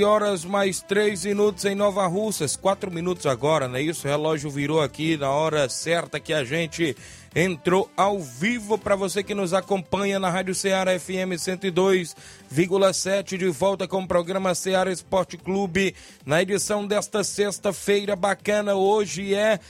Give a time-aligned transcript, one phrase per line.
[0.00, 4.06] 11 horas mais 3 minutos em Nova Russas, 4 minutos agora, não é isso?
[4.06, 6.96] O relógio virou aqui na hora certa que a gente
[7.34, 13.86] entrou ao vivo para você que nos acompanha na Rádio Ceará FM 102,7, de volta
[13.86, 19.60] com o programa Ceará Esporte Clube, na edição desta sexta-feira bacana, hoje é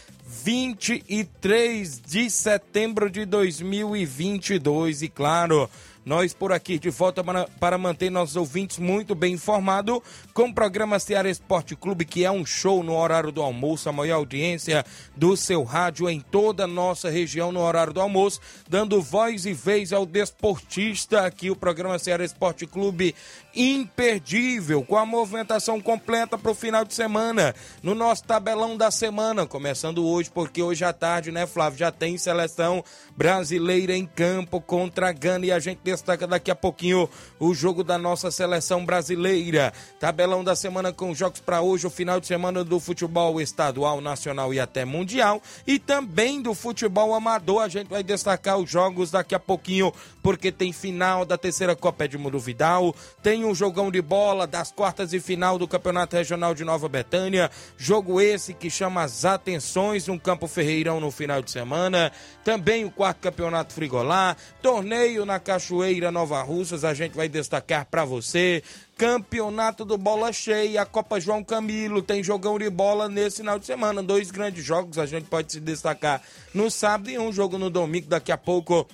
[0.44, 5.68] 23 de setembro de 2022 e claro,
[6.04, 7.22] nós por aqui de volta
[7.58, 10.00] para, manter nossos ouvintes muito bem informados
[10.32, 13.92] com o programa Ceará Esporte Clube, que é um show no horário do almoço, a
[13.92, 14.84] maior audiência
[15.16, 19.52] do seu rádio em toda a nossa região no horário do almoço, dando voz e
[19.52, 23.14] vez ao desportista aqui, o programa Ceará Esporte Clube
[23.54, 29.46] imperdível, com a movimentação completa para o final de semana, no nosso tabelão da semana,
[29.46, 32.84] começando hoje, porque hoje à tarde, né, Flávio, já tem seleção
[33.16, 37.08] brasileira em campo contra a Gana e a gente destaca daqui a pouquinho
[37.38, 39.72] o jogo da nossa seleção brasileira.
[39.98, 44.54] Tabelão da semana com jogos para hoje, o final de semana do futebol estadual, nacional
[44.54, 47.62] e até mundial e também do futebol amador.
[47.62, 49.92] A gente vai destacar os jogos daqui a pouquinho,
[50.22, 55.12] porque tem final da terceira Copa Edmundo Vidal, tem um jogão de bola das quartas
[55.12, 60.18] e final do Campeonato Regional de Nova Betânia, jogo esse que chama as atenções, um
[60.18, 62.12] Campo Ferreirão no final de semana,
[62.44, 65.79] também o quarto Campeonato Frigolá, torneio na Cachoeira
[66.12, 68.62] Nova Russas, a gente vai destacar para você.
[68.96, 73.66] Campeonato do Bola Cheia, a Copa João Camilo, tem jogão de bola nesse final de
[73.66, 74.02] semana.
[74.02, 78.08] Dois grandes jogos, a gente pode se destacar no sábado e um jogo no domingo.
[78.08, 78.86] Daqui a pouco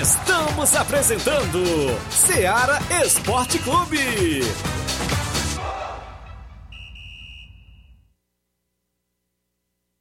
[0.00, 1.60] Estamos apresentando
[2.10, 4.40] Seara Esporte Clube.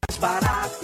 [0.08, 0.84] Mais barato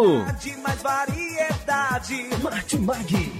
[0.01, 2.15] De mais variedade.
[2.41, 3.31] Martimag.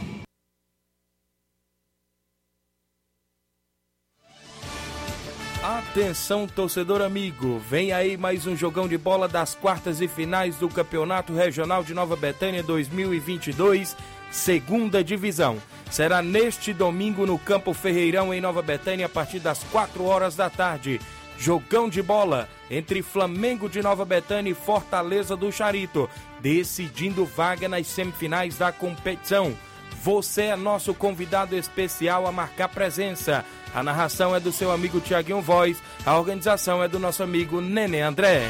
[5.63, 10.69] Atenção, torcedor amigo, vem aí mais um jogão de bola das quartas e finais do
[10.69, 13.97] Campeonato Regional de Nova Betânia 2022,
[14.29, 15.57] segunda divisão.
[15.89, 20.47] Será neste domingo no Campo Ferreirão, em Nova Betânia, a partir das 4 horas da
[20.47, 21.01] tarde.
[21.41, 26.07] Jogão de bola entre Flamengo de Nova Betânia e Fortaleza do Charito,
[26.39, 29.57] decidindo vaga nas semifinais da competição.
[30.03, 33.43] Você é nosso convidado especial a marcar presença.
[33.73, 38.01] A narração é do seu amigo Tiaguinho Voz, a organização é do nosso amigo Nenê
[38.01, 38.43] André.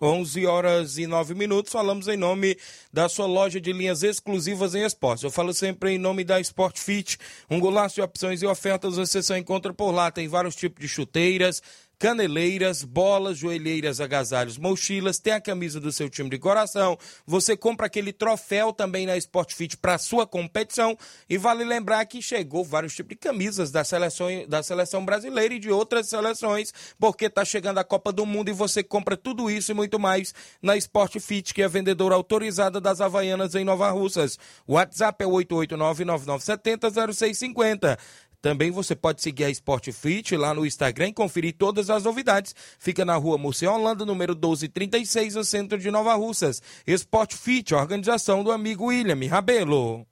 [0.00, 2.56] 11 horas e 9 minutos, falamos em nome
[2.92, 5.24] da sua loja de linhas exclusivas em esportes.
[5.24, 7.18] Eu falo sempre em nome da Sport Fit,
[7.50, 10.10] um golaço de opções e ofertas você só encontra por lá.
[10.10, 11.62] Tem vários tipos de chuteiras,
[11.98, 16.98] caneleiras, bolas, joelheiras, agasalhos, mochilas, tem a camisa do seu time de coração.
[17.26, 20.96] Você compra aquele troféu também na Sport Fit para sua competição
[21.28, 25.58] e vale lembrar que chegou vários tipos de camisas da seleção, da seleção brasileira e
[25.58, 29.70] de outras seleções, porque tá chegando a Copa do Mundo e você compra tudo isso
[29.70, 33.88] e muito mais na Sport Fit, que é a vendedora autorizada das Havaianas em Nova
[33.90, 34.38] Russas.
[34.66, 37.98] O WhatsApp é 889-9970-0650.
[38.46, 42.54] Também você pode seguir a Sport Fit lá no Instagram e conferir todas as novidades.
[42.78, 46.62] Fica na rua Múcia Holanda, número 1236, no centro de Nova Russas.
[46.86, 50.06] Sport Fit, organização do amigo William Rabelo.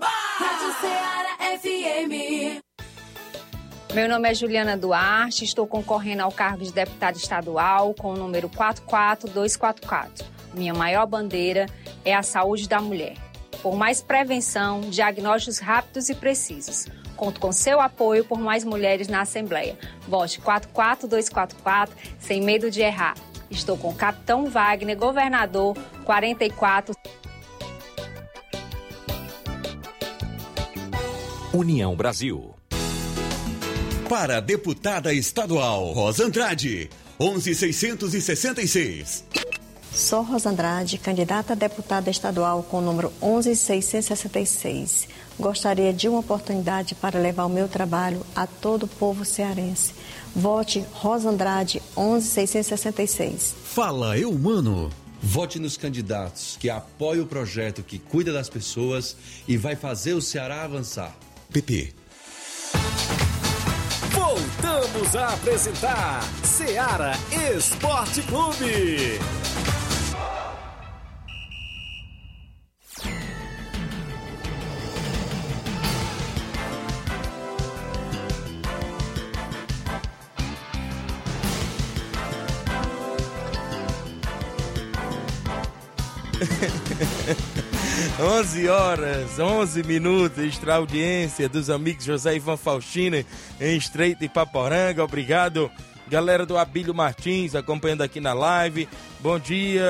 [0.00, 2.62] Rádio Ceará FM.
[3.92, 8.48] Meu nome é Juliana Duarte, estou concorrendo ao cargo de deputada estadual com o número
[8.48, 10.24] 44244.
[10.54, 11.66] Minha maior bandeira
[12.06, 13.27] é a saúde da mulher.
[13.62, 16.86] Por mais prevenção, diagnósticos rápidos e precisos.
[17.16, 19.76] Conto com seu apoio por mais mulheres na Assembleia.
[20.06, 23.16] Vote 44244, sem medo de errar.
[23.50, 26.94] Estou com o Capitão Wagner, governador 44.
[31.52, 32.54] União Brasil.
[34.08, 36.88] Para deputada estadual Rosa Andrade,
[37.18, 39.26] 11666.
[39.92, 45.08] Sou Rosa Andrade, candidata a deputada estadual com o número 11666.
[45.38, 49.92] Gostaria de uma oportunidade para levar o meu trabalho a todo o povo cearense.
[50.34, 53.54] Vote Rosa Andrade 11666.
[53.64, 54.90] Fala eu, mano.
[55.20, 59.16] Vote nos candidatos que apoiam o projeto que cuida das pessoas
[59.48, 61.16] e vai fazer o Ceará avançar.
[61.52, 61.92] PP.
[64.12, 67.12] Voltamos a apresentar Seara
[67.56, 69.18] Esporte Clube.
[88.20, 93.16] Onze horas, 11 minutos, extra audiência dos amigos José Ivan Faustino
[93.60, 95.02] em Estreito e Paporanga.
[95.02, 95.70] Obrigado,
[96.08, 98.88] galera do Abílio Martins acompanhando aqui na live.
[99.20, 99.84] Bom dia,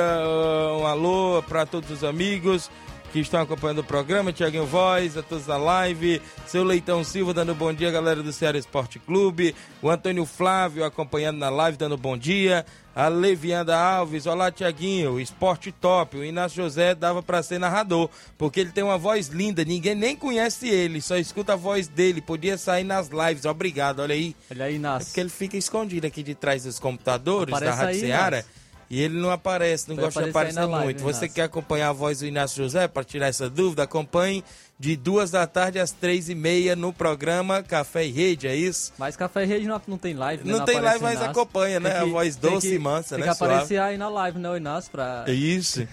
[0.79, 2.71] um alô para todos os amigos
[3.13, 7.55] que estão acompanhando o programa, Tiaguinho Voz, a todos da live, seu Leitão Silva dando
[7.55, 12.17] bom dia, galera do Ceará Esporte Clube, o Antônio Flávio acompanhando na live, dando bom
[12.17, 18.11] dia, a Levianda Alves, olá Tiaguinho, Esporte Top, o Inácio José dava para ser narrador,
[18.37, 22.21] porque ele tem uma voz linda, ninguém nem conhece ele, só escuta a voz dele,
[22.21, 24.37] podia sair nas lives, obrigado, olha aí.
[24.51, 25.03] Olha aí, Inácio.
[25.03, 28.37] É porque ele fica escondido aqui de trás dos computadores Aparece da Rádio aí, Ceará.
[28.39, 28.68] Inácio.
[28.91, 31.03] E ele não aparece, não Vai gosta de aparecer live, muito.
[31.03, 31.35] Você Inácio.
[31.35, 33.83] quer acompanhar a voz do Inácio José para tirar essa dúvida?
[33.83, 34.43] Acompanhe
[34.79, 38.93] de duas da tarde às três e meia no programa Café e Rede, é isso?
[38.97, 40.53] Mas Café e Rede não, não tem live, né?
[40.53, 41.31] Não tem aparece live, mas Inácio.
[41.31, 41.91] acompanha, né?
[41.91, 43.25] Tem A voz tem doce e mansa, tem né?
[43.25, 43.91] que aparecer Suave.
[43.93, 45.25] aí na live, né, o Inácio, pra...
[45.27, 45.87] É isso.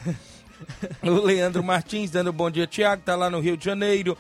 [1.04, 4.18] o Leandro Martins dando bom dia, Tiago, tá lá no Rio de Janeiro.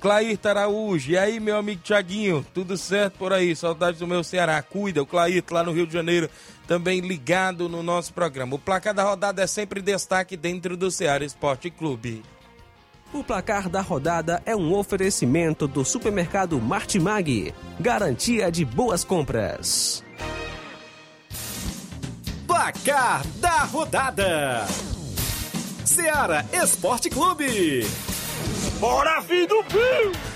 [0.00, 3.56] Clair Araújo, e aí, meu amigo Tiaguinho, tudo certo por aí?
[3.56, 4.62] Saudades do meu Ceará.
[4.62, 6.30] Cuida, o Clair lá no Rio de Janeiro,
[6.68, 8.54] também ligado no nosso programa.
[8.54, 12.22] O placar da rodada é sempre destaque dentro do Ceará Esporte Clube.
[13.10, 17.54] O placar da rodada é um oferecimento do supermercado Martimag.
[17.80, 20.04] Garantia de boas compras.
[22.46, 24.66] Placar da rodada:
[25.86, 27.86] Seara Esporte Clube.
[28.78, 30.27] Bora, vida do Pio!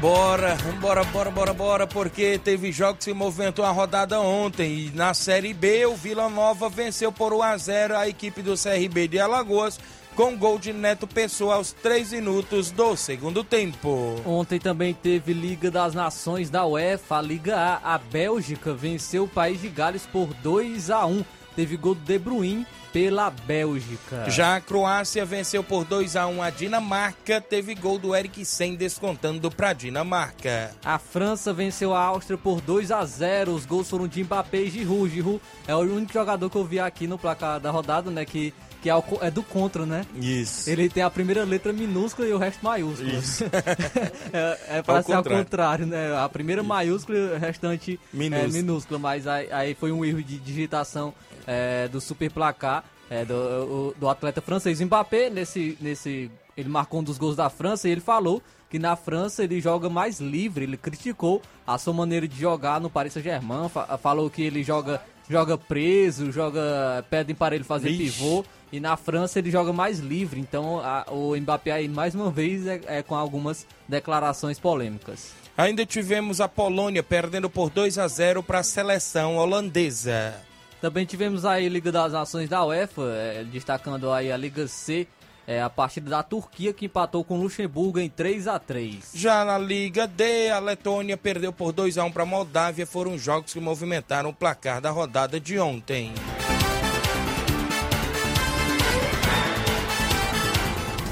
[0.00, 4.86] Bora, bora, bora, bora, bora, porque teve jogos que se movimentou a rodada ontem.
[4.86, 8.54] E na Série B, o Vila Nova venceu por 1 a 0 a equipe do
[8.54, 9.80] CRB de Alagoas
[10.14, 14.20] com gol de Neto Pessoa aos 3 minutos do segundo tempo.
[14.24, 17.94] Ontem também teve Liga das Nações da UEFA, a Liga A.
[17.94, 21.24] A Bélgica venceu o País de Gales por 2 a 1.
[21.56, 24.28] Teve gol do De Bruyne pela Bélgica.
[24.28, 29.50] Já a Croácia venceu por 2 a 1 a Dinamarca, teve gol do Eriksen descontando
[29.50, 30.74] para Dinamarca.
[30.84, 33.52] A França venceu a Áustria por 2 a 0.
[33.52, 35.12] Os gols foram de Mbappé e Giroud.
[35.12, 38.52] Giroud é o único jogador que eu vi aqui no placar da rodada, né, que
[38.82, 40.04] que é, é, do contra, né?
[40.16, 40.68] Isso.
[40.68, 43.10] Ele tem a primeira letra minúscula e o resto maiúsculo.
[43.10, 43.44] Isso.
[44.34, 46.16] é, é para ser ao contrário, né?
[46.16, 48.48] A primeira maiúscula e o restante minúscula.
[48.48, 51.14] é minúscula, mas aí, aí, foi um erro de digitação
[51.46, 54.80] é, do super placar é, do, o, do atleta francês.
[54.80, 58.96] Mbappé, nesse, nesse, ele marcou um dos gols da França e ele falou que na
[58.96, 60.64] França ele joga mais livre.
[60.64, 63.68] Ele criticou a sua maneira de jogar no Paris Saint-Germain,
[64.00, 68.18] falou que ele joga joga preso, joga pedem para ele fazer Vixe.
[68.18, 68.44] pivô.
[68.72, 72.66] E na França ele joga mais livre, então a, o Mbappé aí mais uma vez
[72.66, 75.34] é, é, com algumas declarações polêmicas.
[75.54, 80.34] Ainda tivemos a Polônia perdendo por 2 a 0 para a seleção holandesa.
[80.82, 85.06] Também tivemos aí a Liga das Nações da UEFA, é, destacando aí a Liga C,
[85.46, 89.44] é, a partida da Turquia que empatou com o Luxemburgo em 3 a 3 Já
[89.44, 92.84] na Liga D, a Letônia perdeu por 2 a 1 para a Moldávia.
[92.84, 96.12] Foram jogos que movimentaram o placar da rodada de ontem.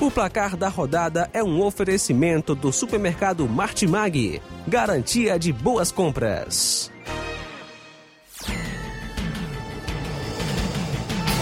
[0.00, 4.42] O placar da rodada é um oferecimento do supermercado Martimag.
[4.66, 6.90] Garantia de boas compras.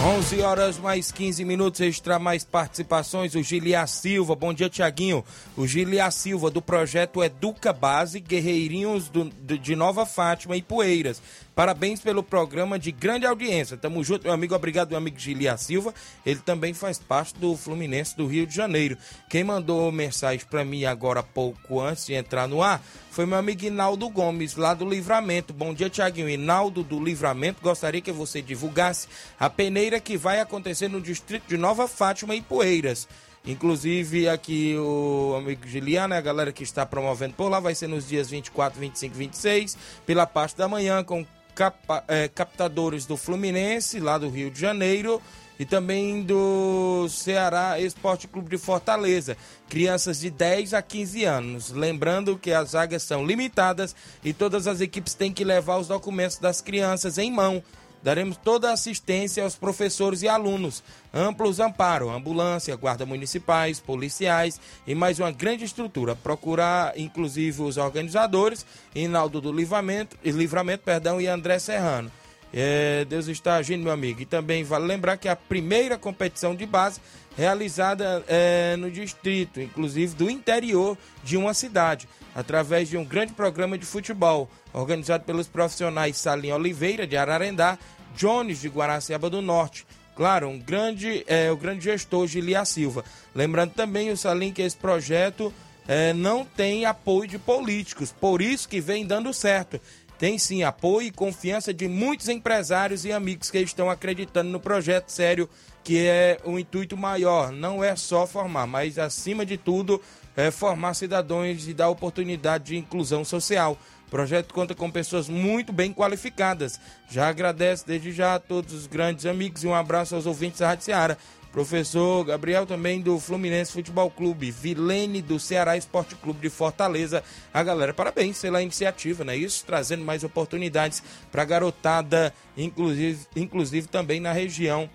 [0.01, 3.35] 11 horas mais 15 minutos, extra mais participações.
[3.35, 5.25] O Gilia Silva, bom dia, Tiaguinho.
[5.57, 11.21] O Gilia Silva, do projeto Educa Base, Guerreirinhos do, de Nova Fátima e Poeiras.
[11.59, 13.75] Parabéns pelo programa de grande audiência.
[13.75, 14.55] Tamo junto, meu amigo.
[14.55, 15.93] Obrigado, meu amigo Gilia Silva.
[16.25, 18.97] Ele também faz parte do Fluminense do Rio de Janeiro.
[19.29, 23.65] Quem mandou mensagem para mim agora pouco antes de entrar no ar foi meu amigo
[23.65, 25.51] Inaldo Gomes, lá do Livramento.
[25.51, 26.29] Bom dia, Tiaguinho.
[26.29, 27.61] Inaldo do Livramento.
[27.61, 32.41] Gostaria que você divulgasse a peneira que vai acontecer no distrito de Nova Fátima e
[32.41, 33.05] Poeiras.
[33.45, 38.07] Inclusive aqui o amigo Giliano, a galera que está promovendo por lá, vai ser nos
[38.07, 41.25] dias 24, 25 e 26, pela parte da manhã, com
[41.59, 45.21] capa, é, captadores do Fluminense, lá do Rio de Janeiro,
[45.59, 49.35] e também do Ceará Esporte Clube de Fortaleza.
[49.67, 51.71] Crianças de 10 a 15 anos.
[51.71, 56.37] Lembrando que as vagas são limitadas e todas as equipes têm que levar os documentos
[56.37, 57.61] das crianças em mão
[58.01, 64.95] Daremos toda a assistência aos professores e alunos, amplos amparo, ambulância, guarda municipais, policiais e
[64.95, 66.15] mais uma grande estrutura.
[66.15, 68.65] Procurar, inclusive, os organizadores,
[68.95, 72.09] Inaldo do Livramento, Livramento perdão, e André Serrano.
[72.53, 74.21] É, Deus está agindo, meu amigo.
[74.21, 76.99] E também vale lembrar que a primeira competição de base
[77.39, 82.05] realizada é, no distrito, inclusive do interior de uma cidade,
[82.35, 87.77] através de um grande programa de futebol organizado pelos profissionais Salim Oliveira, de Ararendá,
[88.13, 89.87] Jones, de Guaraciaba do Norte.
[90.17, 93.05] Claro, um grande, é, o grande gestor Gilia Silva.
[93.33, 95.53] Lembrando também, o Salim, que esse projeto
[95.87, 99.79] é, não tem apoio de políticos, por isso que vem dando certo.
[100.19, 105.09] Tem sim apoio e confiança de muitos empresários e amigos que estão acreditando no projeto
[105.09, 105.49] sério,
[105.81, 107.53] que é o intuito maior.
[107.53, 110.01] Não é só formar, mas acima de tudo,
[110.35, 113.77] é formar cidadãos e dar oportunidade de inclusão social.
[114.07, 116.77] O projeto conta com pessoas muito bem qualificadas.
[117.09, 120.67] Já agradeço desde já a todos os grandes amigos e um abraço aos ouvintes da
[120.67, 121.17] Rádio Seara.
[121.51, 127.23] Professor Gabriel também do Fluminense Futebol Clube, Vilene do Ceará Esporte Clube de Fortaleza.
[127.53, 129.35] A galera, parabéns pela iniciativa, né?
[129.35, 131.01] Isso trazendo mais oportunidades
[131.31, 134.89] para garotada, inclusive, inclusive também na região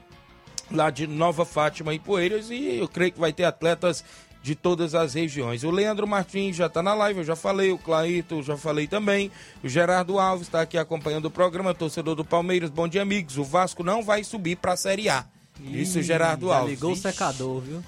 [0.70, 2.50] lá de Nova Fátima e Poeiras.
[2.50, 4.04] E eu creio que vai ter atletas
[4.40, 5.64] de todas as regiões.
[5.64, 9.30] O Leandro Martins já está na live, eu já falei, o Claito já falei também,
[9.62, 12.68] o Gerardo Alves está aqui acompanhando o programa, torcedor do Palmeiras.
[12.68, 13.38] Bom dia, amigos.
[13.38, 15.25] O Vasco não vai subir para a Série A.
[15.61, 16.75] Isso, Gerardo já Alves.
[16.75, 17.82] ligou o secador, viu?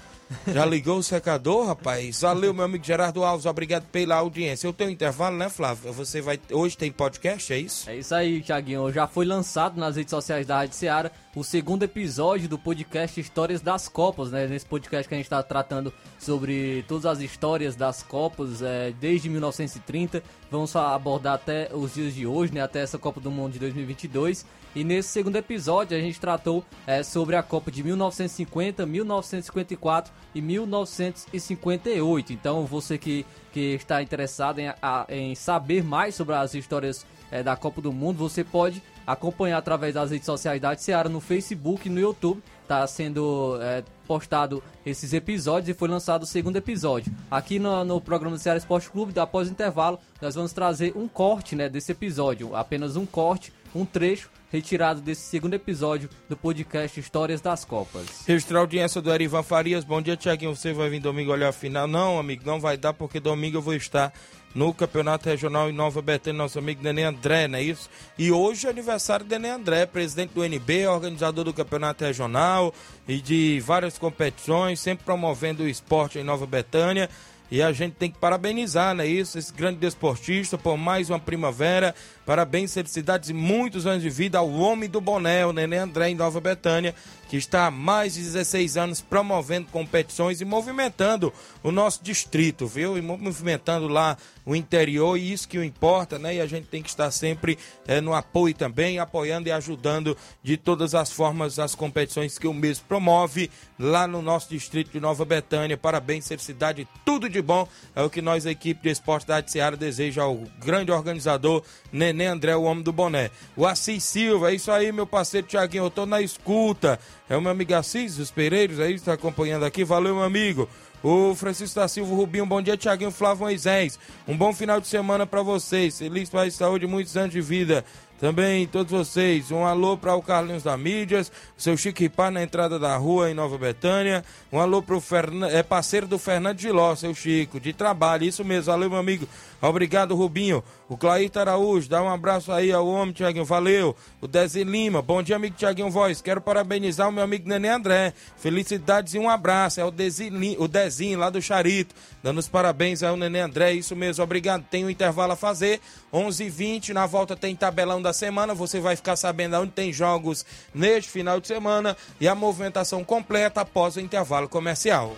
[0.53, 2.19] Já ligou o secador, rapaz?
[2.21, 4.67] Valeu, meu amigo Gerardo Alves, obrigado pela audiência.
[4.67, 5.93] Eu tenho um intervalo, né, Flávio?
[5.93, 6.37] Você vai.
[6.51, 7.89] Hoje tem podcast, é isso?
[7.89, 8.91] É isso aí, Thiaguinho.
[8.91, 13.61] Já foi lançado nas redes sociais da Rádio Seara o segundo episódio do podcast Histórias
[13.61, 14.47] das Copas, né?
[14.47, 19.29] Nesse podcast que a gente está tratando sobre todas as histórias das Copas é, desde
[19.29, 20.23] 1930.
[20.49, 22.61] Vamos abordar até os dias de hoje, né?
[22.61, 24.47] Até essa Copa do Mundo de 2022.
[24.73, 30.41] E nesse segundo episódio a gente tratou é, sobre a Copa de 1950, 1954 e
[30.41, 32.33] 1958.
[32.33, 37.43] Então você que, que está interessado em, a, em saber mais sobre as histórias é,
[37.43, 41.87] da Copa do Mundo, você pode acompanhar através das redes sociais da Seara no Facebook
[41.87, 42.43] e no YouTube.
[42.61, 47.13] Está sendo é, postado esses episódios e foi lançado o segundo episódio.
[47.31, 51.07] Aqui no, no programa do Ceará Esporte Clube, após o intervalo, nós vamos trazer um
[51.07, 52.53] corte né, desse episódio.
[52.53, 58.25] Apenas um corte, um trecho retirado desse segundo episódio do podcast Histórias das Copas.
[58.25, 59.83] Registrar a audiência do Erivan Farias.
[59.83, 60.55] Bom dia, Tiaguinho.
[60.55, 61.87] Você vai vir domingo olhar a final?
[61.87, 64.11] Não, amigo, não vai dar porque domingo eu vou estar
[64.57, 67.87] no Campeonato Regional em Nova Betânia, nosso amigo Nenê André, não é isso?
[68.17, 72.73] E hoje é aniversário do Nenê André, presidente do NB, organizador do Campeonato Regional
[73.07, 77.07] e de várias competições, sempre promovendo o esporte em Nova Betânia.
[77.51, 79.05] E a gente tem que parabenizar, né?
[79.05, 81.93] Isso, esse grande desportista por mais uma primavera.
[82.27, 86.15] Parabéns, felicidades e muitos anos de vida ao homem do boné, o Nenê André, em
[86.15, 86.93] Nova Betânia,
[87.29, 91.31] que está há mais de 16 anos promovendo competições e movimentando
[91.63, 92.97] o nosso distrito, viu?
[92.97, 96.35] E movimentando lá o interior, e isso que o importa, né?
[96.35, 97.57] E a gente tem que estar sempre
[97.87, 102.53] é, no apoio também, apoiando e ajudando de todas as formas as competições que o
[102.53, 105.77] mesmo promove lá no nosso distrito de Nova Betânia.
[105.77, 107.67] Parabéns, felicidade, tudo de bom.
[107.95, 112.16] É o que nós, a equipe de esporte da Seara, deseja ao grande organizador Nenê
[112.25, 113.29] André, o homem do boné.
[113.55, 116.99] O Assis Silva, é isso aí, meu parceiro Tiaguinho, eu tô na escuta.
[117.29, 119.83] É o meu amigo Assis, os Pereiros aí, está acompanhando aqui.
[119.83, 120.67] Valeu, meu amigo.
[121.03, 123.99] O Francisco da Silva Rubinho, bom dia, Tiaguinho Flávio Moisés.
[124.27, 125.99] Um bom final de semana para vocês.
[125.99, 127.85] Feliz paz saúde, muitos anos de vida.
[128.19, 132.79] Também todos vocês, um alô para o Carlinhos da Mídias, seu Chico Ripar na entrada
[132.79, 134.25] da rua em Nova Betânia.
[134.51, 135.43] Um alô para o Fern...
[135.43, 138.71] é parceiro do Fernando de Ló, seu Chico, de trabalho, isso mesmo.
[138.71, 139.27] Valeu, meu amigo.
[139.61, 140.63] Obrigado, Rubinho.
[140.89, 143.93] O Claíto Araújo, dá um abraço aí ao homem, Tiaguinho, valeu.
[144.21, 146.21] O Desi Lima, bom dia, amigo Tiaguinho Voz.
[146.21, 148.13] Quero parabenizar o meu amigo Nenê André.
[148.37, 149.81] Felicidades e um abraço.
[149.81, 153.73] É o, Desi, o Dezinho lá do Charito, dando os parabéns ao Nenê André.
[153.73, 154.63] Isso mesmo, obrigado.
[154.71, 155.81] Tem um intervalo a fazer,
[156.13, 158.55] 11 h 20 Na volta tem tabelão da semana.
[158.55, 163.59] Você vai ficar sabendo onde tem jogos neste final de semana e a movimentação completa
[163.59, 165.17] após o intervalo comercial.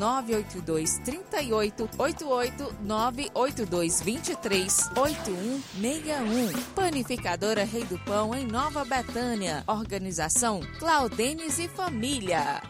[0.00, 6.62] 982 38 88 982 23 8161.
[6.74, 9.62] Panificadora Rei do Pão, em Nova Betânia.
[9.66, 12.62] Organização Claudenes e Família.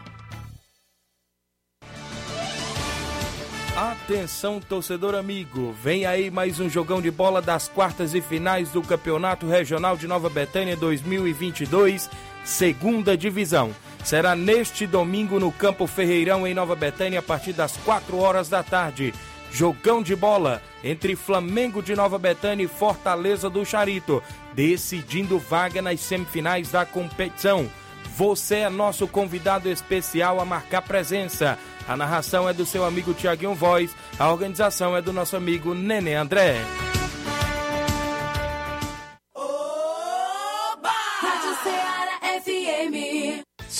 [3.77, 8.83] Atenção, torcedor amigo, vem aí mais um jogão de bola das quartas e finais do
[8.83, 12.11] Campeonato Regional de Nova Betânia 2022,
[12.45, 13.75] segunda divisão.
[14.05, 18.63] Será neste domingo no Campo Ferreirão, em Nova Betânia, a partir das 4 horas da
[18.63, 19.13] tarde.
[19.53, 24.23] Jogão de bola entre Flamengo de Nova Betânia e Fortaleza do Charito,
[24.55, 27.69] decidindo vaga nas semifinais da competição.
[28.17, 31.59] Você é nosso convidado especial a marcar presença.
[31.89, 36.15] A narração é do seu amigo Tiaguinho Voz, a organização é do nosso amigo Nenê
[36.15, 36.90] André.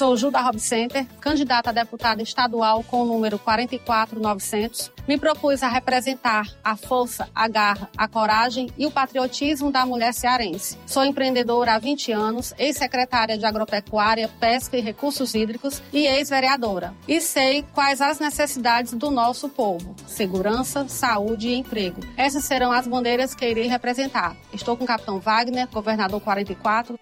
[0.01, 4.91] Sou Juda Rob Center, candidata a deputada estadual com o número 44900.
[5.07, 10.15] Me propus a representar a força, a garra, a coragem e o patriotismo da mulher
[10.15, 10.79] cearense.
[10.87, 16.95] Sou empreendedora há 20 anos, ex-secretária de Agropecuária, Pesca e Recursos Hídricos e ex-vereadora.
[17.07, 22.01] E sei quais as necessidades do nosso povo: segurança, saúde e emprego.
[22.17, 24.35] Essas serão as bandeiras que irei representar.
[24.51, 26.99] Estou com o capitão Wagner, governador 44.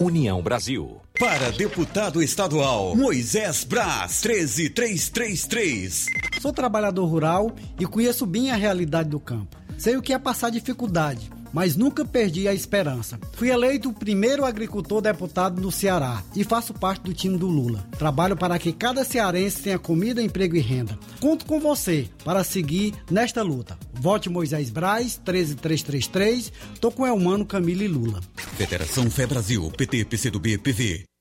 [0.00, 1.05] União Brasil.
[1.18, 6.06] Para deputado estadual, Moisés Braz, 13333.
[6.42, 9.56] Sou trabalhador rural e conheço bem a realidade do campo.
[9.78, 13.18] Sei o que é passar dificuldade, mas nunca perdi a esperança.
[13.32, 17.88] Fui eleito o primeiro agricultor deputado do Ceará e faço parte do time do Lula.
[17.96, 20.98] Trabalho para que cada cearense tenha comida, emprego e renda.
[21.18, 23.78] Conto com você para seguir nesta luta.
[23.94, 26.52] Vote Moisés Braz, 13333.
[26.78, 28.20] Tô com Elmano, Camila e Lula.
[28.58, 31.15] Federação Fé Brasil, PT, PCdoB, PV.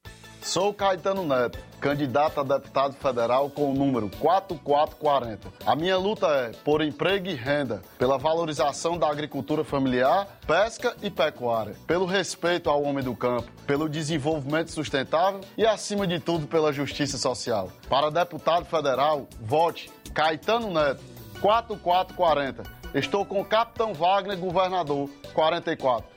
[0.45, 5.51] Sou Caetano Neto, candidato a deputado federal com o número 4440.
[5.65, 11.09] A minha luta é por emprego e renda, pela valorização da agricultura familiar, pesca e
[11.09, 16.71] pecuária, pelo respeito ao homem do campo, pelo desenvolvimento sustentável e, acima de tudo, pela
[16.71, 17.71] justiça social.
[17.89, 21.01] Para deputado federal, vote Caetano Neto,
[21.41, 22.63] 4440.
[22.93, 26.07] Estou com o Capitão Wagner, governador, 44.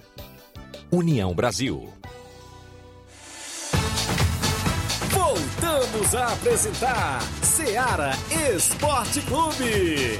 [0.92, 1.97] União Brasil.
[5.10, 8.12] Voltamos a apresentar Seara
[8.54, 10.18] Esporte Clube.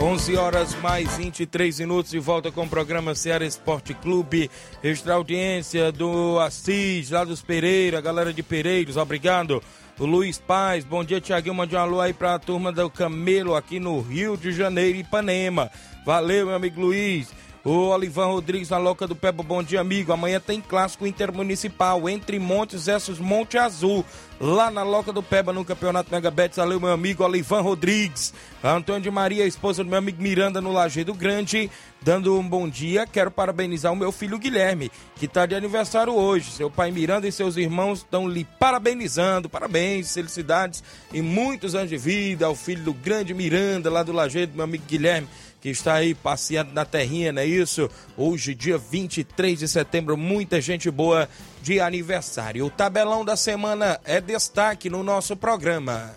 [0.00, 4.48] 11 horas mais 23 minutos de volta com o programa Ceará Esporte Clube.
[4.80, 9.60] Extra audiência do Assis, lá dos Pereira, galera de Pereiros, obrigado.
[9.98, 11.56] O Luiz Paz, bom dia, Tiaguinho.
[11.56, 15.72] Mande um alô aí pra turma do Camelo aqui no Rio de Janeiro, Ipanema.
[16.06, 17.32] Valeu, meu amigo Luiz.
[17.68, 20.10] O Olivan Rodrigues na Loca do Peba, bom dia, amigo.
[20.10, 24.02] Amanhã tem clássico intermunicipal entre Montes versus Monte Azul,
[24.40, 26.56] lá na Loca do Peba, no Campeonato Megabets.
[26.56, 28.32] Valeu, meu amigo Olivan Rodrigues.
[28.64, 33.06] Antônio de Maria, esposa do meu amigo Miranda, no Lajeado Grande, dando um bom dia.
[33.06, 36.50] Quero parabenizar o meu filho Guilherme, que está de aniversário hoje.
[36.50, 39.46] Seu pai Miranda e seus irmãos estão lhe parabenizando.
[39.46, 44.52] Parabéns, felicidades e muitos anos de vida ao filho do grande Miranda, lá do Lajeado,
[44.54, 45.28] meu amigo Guilherme
[45.60, 47.90] que está aí passeando na terrinha, não é isso?
[48.16, 51.28] Hoje, dia 23 de setembro, muita gente boa
[51.62, 52.66] de aniversário.
[52.66, 56.14] O tabelão da semana é destaque no nosso programa.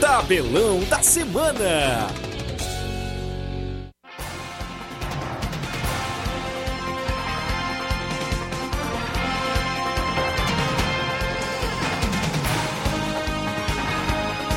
[0.00, 2.33] Tabelão da semana.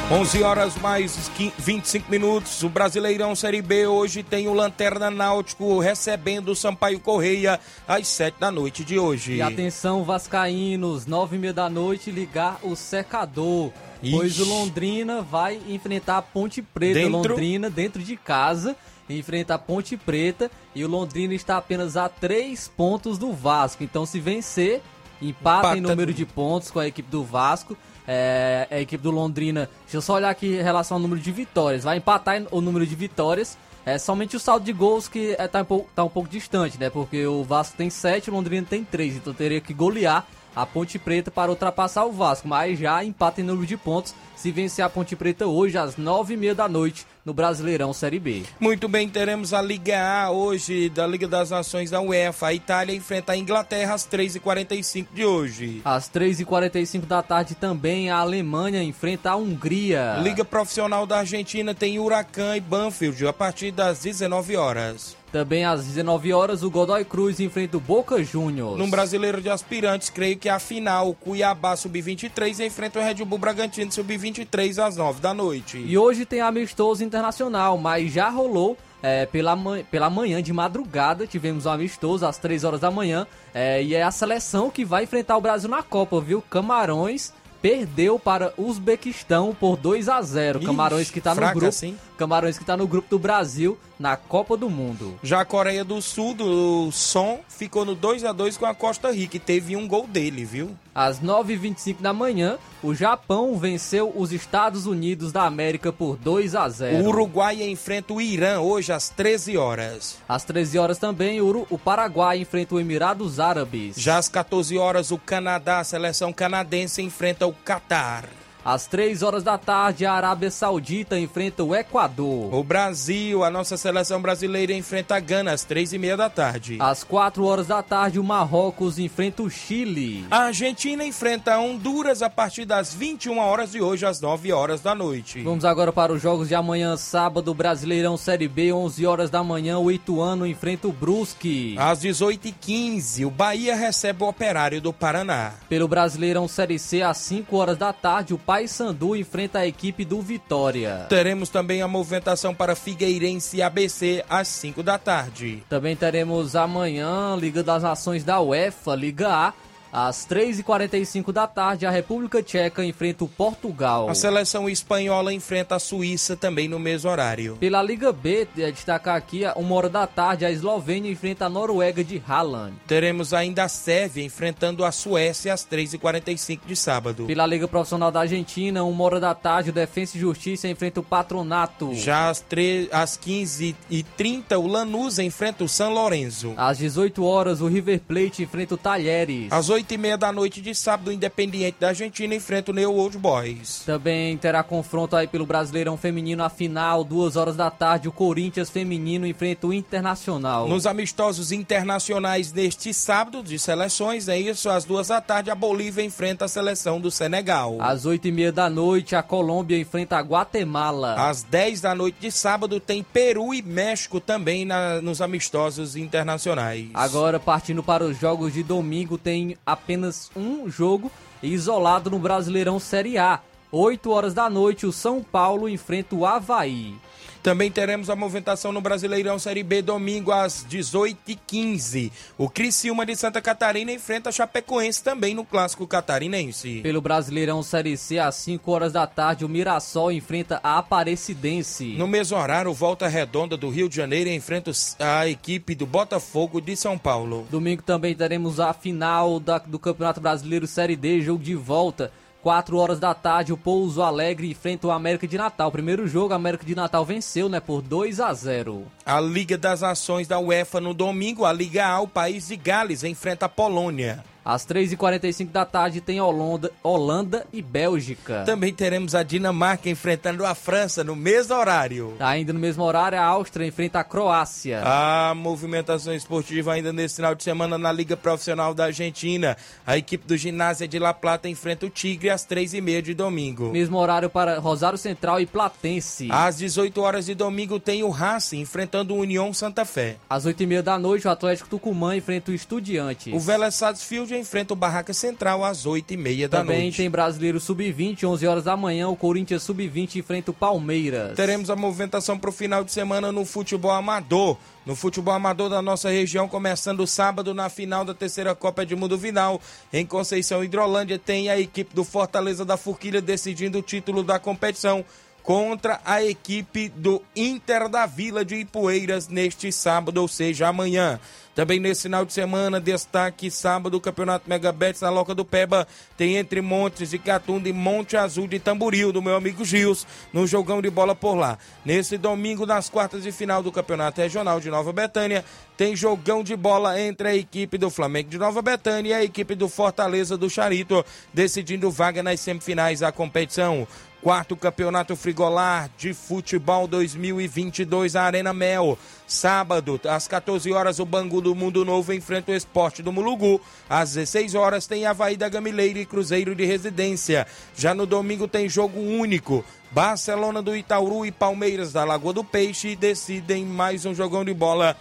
[0.10, 2.64] 11 horas mais 25 minutos.
[2.64, 8.40] O Brasileirão Série B hoje tem o Lanterna Náutico recebendo o Sampaio Correia às 7
[8.40, 9.36] da noite de hoje.
[9.36, 13.74] E atenção, Vascaínos, 9 e meia da noite, ligar o secador.
[14.02, 14.16] Ixi.
[14.16, 17.00] Pois o Londrina vai enfrentar a Ponte Preta.
[17.00, 17.12] Dentro...
[17.12, 18.78] Londrina dentro de casa
[19.10, 23.84] enfrenta a Ponte Preta e o Londrina está apenas a 3 pontos do Vasco.
[23.84, 24.82] Então, se vencer,
[25.22, 27.76] empata, empata em número de pontos com a equipe do Vasco
[28.08, 31.32] é, a equipe do Londrina, deixa eu só olhar aqui em relação ao número de
[31.32, 31.84] vitórias.
[31.84, 33.58] Vai empatar o número de vitórias.
[33.86, 36.80] É somente o saldo de gols que é, tá, um pouco, tá um pouco distante,
[36.80, 36.90] né?
[36.90, 39.18] Porque o Vasco tem 7, o Londrina tem 3.
[39.18, 42.48] Então teria que golear a Ponte Preta para ultrapassar o Vasco.
[42.48, 46.54] Mas já empata em número de pontos se vencer a Ponte Preta hoje às 9h30
[46.54, 48.44] da noite no Brasileirão Série B.
[48.58, 52.48] Muito bem, teremos a Liga A hoje da Liga das Nações da UEFA.
[52.48, 55.82] A Itália enfrenta a Inglaterra às 3h45 de hoje.
[55.84, 60.16] Às 3h45 da tarde também a Alemanha enfrenta a Hungria.
[60.24, 65.18] Liga Profissional da Argentina tem Huracan e Banfield a partir das 19 horas.
[65.32, 68.78] Também às 19 horas, o Godoy Cruz enfrenta o Boca Juniors.
[68.78, 73.38] No Brasileiro de Aspirantes, creio que a final, o Cuiabá Sub-23 enfrenta o Red Bull
[73.38, 75.78] Bragantino Sub-23 às 9 da noite.
[75.78, 79.56] E hoje tem amistoso internacional, mas já rolou é, pela,
[79.92, 83.28] pela manhã de madrugada, tivemos um amistoso às 3 horas da manhã.
[83.54, 86.42] É, e é a seleção que vai enfrentar o Brasil na Copa, viu?
[86.42, 90.60] Camarões perdeu para o Uzbequistão por 2 a 0.
[90.60, 91.66] Ixi, Camarões que está no grupo.
[91.68, 91.98] Assim?
[92.18, 95.20] Camarões que está no grupo do Brasil na Copa do Mundo.
[95.24, 99.12] Já a Coreia do Sul, do Som, ficou no 2 a 2 com a Costa
[99.12, 100.76] Rica e teve um gol dele, viu?
[100.98, 106.68] Às 9h25 da manhã, o Japão venceu os Estados Unidos da América por 2 a
[106.68, 107.04] 0.
[107.04, 110.18] O Uruguai enfrenta o Irã hoje às 13 horas.
[110.28, 113.96] Às 13 horas também, o Paraguai enfrenta o Emirados Árabes.
[113.96, 118.28] Já às 14 horas, o Canadá, a seleção canadense, enfrenta o Catar.
[118.68, 122.54] Às 3 horas da tarde, a Arábia Saudita enfrenta o Equador.
[122.54, 126.76] O Brasil, a nossa seleção brasileira, enfrenta a Gana às 3 e meia da tarde.
[126.82, 130.26] Às 4 horas da tarde, o Marrocos enfrenta o Chile.
[130.30, 134.82] A Argentina enfrenta a Honduras a partir das 21 horas de hoje, às 9 horas
[134.82, 135.42] da noite.
[135.44, 139.80] Vamos agora para os jogos de amanhã, sábado, Brasileirão Série B, 11 horas da manhã,
[139.80, 141.78] o Ituano enfrenta o Brusque.
[141.80, 145.54] Às 18h15, o Bahia recebe o Operário do Paraná.
[145.70, 150.04] Pelo Brasileirão Série C, às 5 horas da tarde, o Pai Paysandu enfrenta a equipe
[150.04, 151.06] do Vitória.
[151.08, 155.64] Teremos também a movimentação para Figueirense e ABC às 5 da tarde.
[155.70, 159.54] Também teremos amanhã Liga das Nações da UEFA, Liga A.
[160.00, 164.08] Às 3h45 da tarde, a República Tcheca enfrenta o Portugal.
[164.08, 167.58] A seleção espanhola enfrenta a Suíça também no mesmo horário.
[167.58, 172.04] Pela Liga B, é destacar aqui, uma hora da tarde, a Eslovênia enfrenta a Noruega
[172.04, 172.76] de Haaland.
[172.86, 177.26] Teremos ainda a Sérvia enfrentando a Suécia às 3h45 de sábado.
[177.26, 181.04] Pela Liga Profissional da Argentina, uma hora da tarde, o Defensa e Justiça enfrenta o
[181.04, 181.96] Patronato.
[181.96, 182.46] Já às,
[182.92, 186.54] às 15h30, o Lanús enfrenta o San Lorenzo.
[186.56, 189.52] Às 18 horas, o River Plate enfrenta o Talheres.
[189.52, 193.84] Às 8h30 da noite de sábado, o Independiente da Argentina enfrenta o New Old Boys.
[193.86, 198.70] Também terá confronto aí pelo Brasileirão Feminino a final, duas horas da tarde, o Corinthians
[198.70, 200.68] Feminino enfrenta o Internacional.
[200.68, 206.04] Nos amistosos internacionais deste sábado de seleções, é isso, às duas da tarde, a Bolívia
[206.04, 207.78] enfrenta a seleção do Senegal.
[207.80, 211.30] Às oito e meia da noite, a Colômbia enfrenta a Guatemala.
[211.30, 216.90] Às 10 da noite de sábado, tem Peru e México também na, nos amistosos internacionais.
[216.94, 221.12] Agora, partindo para os jogos de domingo, tem apenas um jogo
[221.44, 223.42] isolado no Brasileirão Série A.
[223.70, 226.96] 8 horas da noite, o São Paulo enfrenta o Havaí.
[227.44, 232.12] Também teremos a movimentação no Brasileirão Série B domingo às 18h15.
[232.38, 236.82] O Criciúma de Santa Catarina enfrenta a Chapecoense também no Clássico Catarinense.
[236.82, 241.96] Pelo Brasileirão Série C, às 5 horas da tarde, o Mirassol enfrenta a Aparecidense.
[241.98, 246.60] No mesmo horário, o Volta Redonda do Rio de Janeiro enfrenta a equipe do Botafogo
[246.60, 247.48] de São Paulo.
[247.50, 252.12] Domingo também teremos a final da, do Campeonato Brasileiro Série D, jogo de volta
[252.48, 255.70] 4 horas da tarde, o Pouso Alegre enfrenta o América de Natal.
[255.70, 258.86] Primeiro jogo, a América de Natal venceu, né, por 2 a 0.
[259.06, 263.04] A Liga das Nações da UEFA no domingo, a Liga A, o país de Gales
[263.04, 264.24] enfrenta a Polônia.
[264.48, 268.44] Às 3h45 da tarde tem Holanda, Holanda e Bélgica.
[268.46, 272.16] Também teremos a Dinamarca enfrentando a França no mesmo horário.
[272.18, 274.82] Ainda no mesmo horário, a Áustria enfrenta a Croácia.
[274.86, 279.58] A movimentação esportiva ainda nesse final de semana na Liga Profissional da Argentina.
[279.86, 283.70] A equipe do Ginásio de La Plata enfrenta o Tigre às 3h30 de domingo.
[283.72, 286.30] Mesmo horário para Rosário Central e Platense.
[286.32, 290.16] Às 18 horas de domingo tem o Racing enfrentando o União Santa Fé.
[290.30, 293.34] Às 8h30 da noite, o Atlético Tucumã enfrenta o Estudiantes.
[293.34, 296.98] O Vélez Sarsfield enfrenta o Barraca Central às 8h30 da Também noite.
[296.98, 301.36] tem Brasileiro Sub-20, 11 horas da manhã, o Corinthians Sub-20 enfrenta o Palmeiras.
[301.36, 304.58] Teremos a movimentação para o final de semana no futebol amador.
[304.86, 309.60] No futebol amador da nossa região, começando sábado na final da terceira Copa Edmundo Vinal.
[309.92, 315.04] Em Conceição Hidrolândia, tem a equipe do Fortaleza da Forquilha decidindo o título da competição
[315.48, 321.22] contra a equipe do Inter da Vila de Ipueiras neste sábado, ou seja, amanhã.
[321.56, 325.88] Também nesse final de semana, destaque sábado, o Campeonato Megabets na Loca do Peba.
[326.18, 330.46] Tem entre Montes de Catunda e Monte Azul de Tamboril, do meu amigo Gils, no
[330.46, 331.58] jogão de bola por lá.
[331.84, 335.44] Nesse domingo, nas quartas de final do Campeonato Regional de Nova Betânia,
[335.76, 339.56] tem jogão de bola entre a equipe do Flamengo de Nova Betânia e a equipe
[339.56, 343.88] do Fortaleza do Charito, decidindo vaga nas semifinais da competição.
[344.22, 348.98] Quarto Campeonato Frigolar de Futebol 2022, a Arena Mel.
[349.28, 353.62] Sábado, às 14 horas, o Bangu do Mundo Novo enfrenta o Esporte do Mulugu.
[353.88, 357.46] Às 16 horas, tem Havaí da Gamileira e Cruzeiro de Residência.
[357.76, 359.64] Já no domingo, tem jogo único.
[359.92, 364.98] Barcelona do Itaúru e Palmeiras da Lagoa do Peixe decidem mais um jogão de bola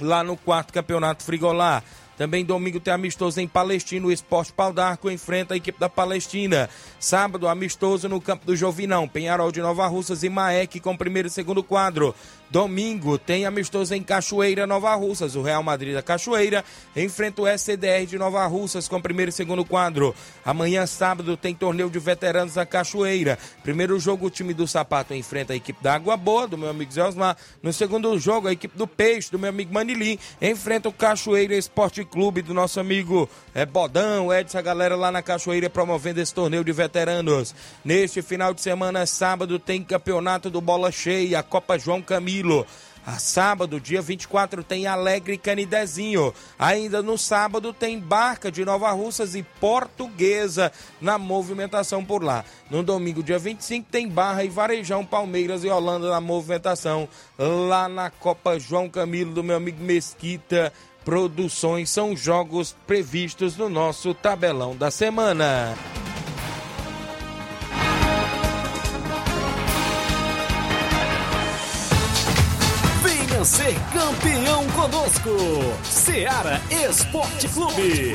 [0.00, 1.84] lá no quarto Campeonato Frigolar.
[2.16, 4.06] Também domingo tem amistoso em Palestina.
[4.06, 6.68] O Esporte Pau d'Arco enfrenta a equipe da Palestina.
[6.98, 9.08] Sábado, amistoso no campo do Jovinão.
[9.08, 12.14] Penharol de Nova Russas e Maek com primeiro e segundo quadro.
[12.50, 15.34] Domingo tem amistoso em Cachoeira, Nova Russas.
[15.34, 19.64] O Real Madrid da Cachoeira enfrenta o SCDR de Nova Russas com primeiro e segundo
[19.64, 20.14] quadro.
[20.44, 23.38] Amanhã, sábado, tem torneio de veteranos da Cachoeira.
[23.62, 26.92] Primeiro jogo, o time do Sapato enfrenta a equipe da Água Boa, do meu amigo
[26.92, 27.36] Zé Osmar.
[27.62, 32.04] No segundo jogo, a equipe do Peixe, do meu amigo Manilim, enfrenta o Cachoeira Esporte
[32.04, 36.62] Clube, do nosso amigo é, Bodão, Edson, a galera lá na Cachoeira promovendo esse torneio
[36.62, 37.54] de veteranos.
[37.84, 42.43] Neste final de semana, sábado, tem campeonato do Bola Cheia, a Copa João Camilo.
[43.06, 46.32] A sábado, dia 24, tem Alegre Canidezinho.
[46.58, 52.44] Ainda no sábado tem Barca de Nova Russas e Portuguesa na movimentação por lá.
[52.70, 57.06] No domingo, dia 25, tem Barra e Varejão, Palmeiras e Holanda na movimentação
[57.38, 60.72] lá na Copa João Camilo do meu amigo Mesquita.
[61.04, 65.76] Produções são jogos previstos no nosso tabelão da semana.
[73.44, 75.30] ser campeão conosco.
[75.84, 78.14] Seara Esporte Clube.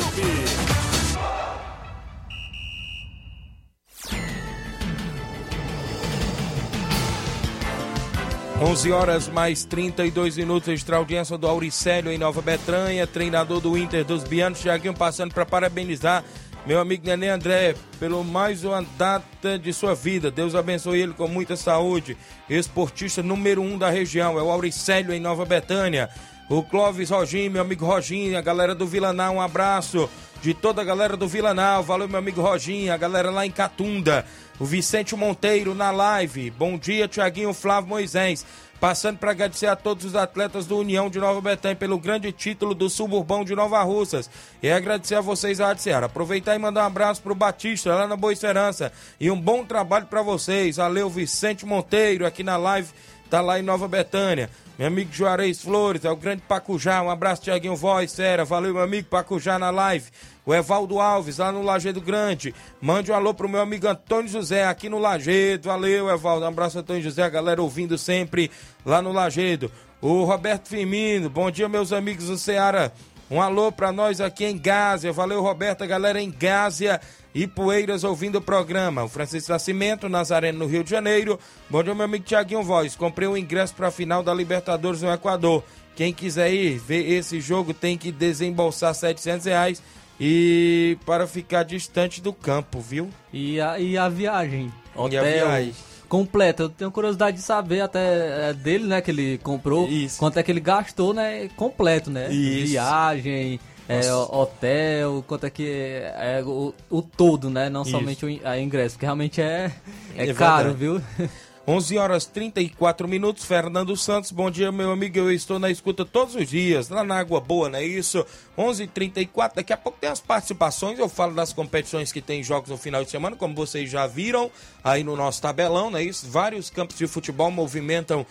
[8.62, 14.04] 11 horas mais 32 minutos, extra audiência do Auricélio em Nova Betranha, treinador do Inter
[14.04, 16.26] dos Bianos, Thiaguinho passando para parabenizar
[16.70, 20.30] meu amigo Nenê André pelo mais uma data de sua vida.
[20.30, 22.16] Deus abençoe ele com muita saúde.
[22.48, 26.12] Esportista número um da região, é o Auricélio em Nova Betânia.
[26.48, 30.08] O Clóvis Roginho, meu amigo Roginho, a galera do Vilanal, um abraço
[30.44, 31.82] de toda a galera do Vilanal.
[31.82, 34.24] Valeu, meu amigo Roginho, a galera lá em Catunda.
[34.60, 36.52] O Vicente Monteiro na live.
[36.52, 38.46] Bom dia, Tiaguinho Flávio Moisés.
[38.80, 42.74] Passando para agradecer a todos os atletas do União de Nova Betânia pelo grande título
[42.74, 44.30] do Suburbão de Nova Russas.
[44.64, 46.06] E agradecer a vocês, a Seara.
[46.06, 48.92] Aproveitar e mandar um abraço pro Batista lá na Boa Esperança.
[49.20, 50.78] E um bom trabalho para vocês.
[50.78, 52.90] Valeu, Vicente Monteiro, aqui na live,
[53.30, 54.50] tá lá em Nova Betânia.
[54.78, 57.02] Meu amigo Juarez Flores, é o grande Pacujá.
[57.02, 58.46] Um abraço, Tiaguinho Voz, Sera.
[58.46, 60.10] Valeu, meu amigo Pacujá na live.
[60.50, 62.56] O Evaldo Alves, lá no Lagedo Grande.
[62.82, 65.70] Mande um alô pro meu amigo Antônio José, aqui no Lagedo.
[65.70, 66.44] Valeu, Evaldo.
[66.44, 67.22] Um abraço, Antônio José.
[67.22, 68.50] A galera ouvindo sempre
[68.84, 69.72] lá no Lagedo.
[70.02, 72.92] O Roberto Firmino, bom dia, meus amigos do Ceará.
[73.30, 75.14] Um alô para nós aqui em Gásia.
[75.14, 77.00] Valeu, Roberta, galera em Gásia
[77.32, 79.04] e Poeiras ouvindo o programa.
[79.04, 81.40] O Francisco Nascimento, Nazareno, no Rio de Janeiro.
[81.70, 82.96] Bom dia, meu amigo Tiaguinho Voz.
[82.96, 85.64] Comprei um ingresso para a final da Libertadores no Equador.
[85.96, 89.84] Quem quiser ir ver esse jogo tem que desembolsar 700 reais
[90.20, 93.10] e para ficar distante do campo, viu?
[93.32, 94.72] E a, e a viagem?
[94.96, 95.74] Hotel, e a viagem?
[96.10, 96.64] completa.
[96.64, 100.18] Eu tenho curiosidade de saber até é, dele, né, que ele comprou, Isso.
[100.18, 102.32] quanto é que ele gastou, né, completo, né?
[102.34, 102.72] Isso.
[102.72, 107.70] Viagem, é, hotel, quanto é que é, é o, o, todo, né?
[107.70, 107.92] Não Isso.
[107.92, 109.72] somente o a ingresso, que realmente é,
[110.16, 111.02] é, é caro, viu?
[111.70, 116.34] 11 horas 34 minutos, Fernando Santos, bom dia meu amigo, eu estou na escuta todos
[116.34, 118.26] os dias, lá na Água Boa, não é isso?
[118.58, 122.42] 11 h 34 daqui a pouco tem as participações, eu falo das competições que tem
[122.42, 124.50] jogos no final de semana, como vocês já viram
[124.84, 126.28] aí no nosso tabelão, não é isso?
[126.28, 128.26] Vários campos de futebol movimentam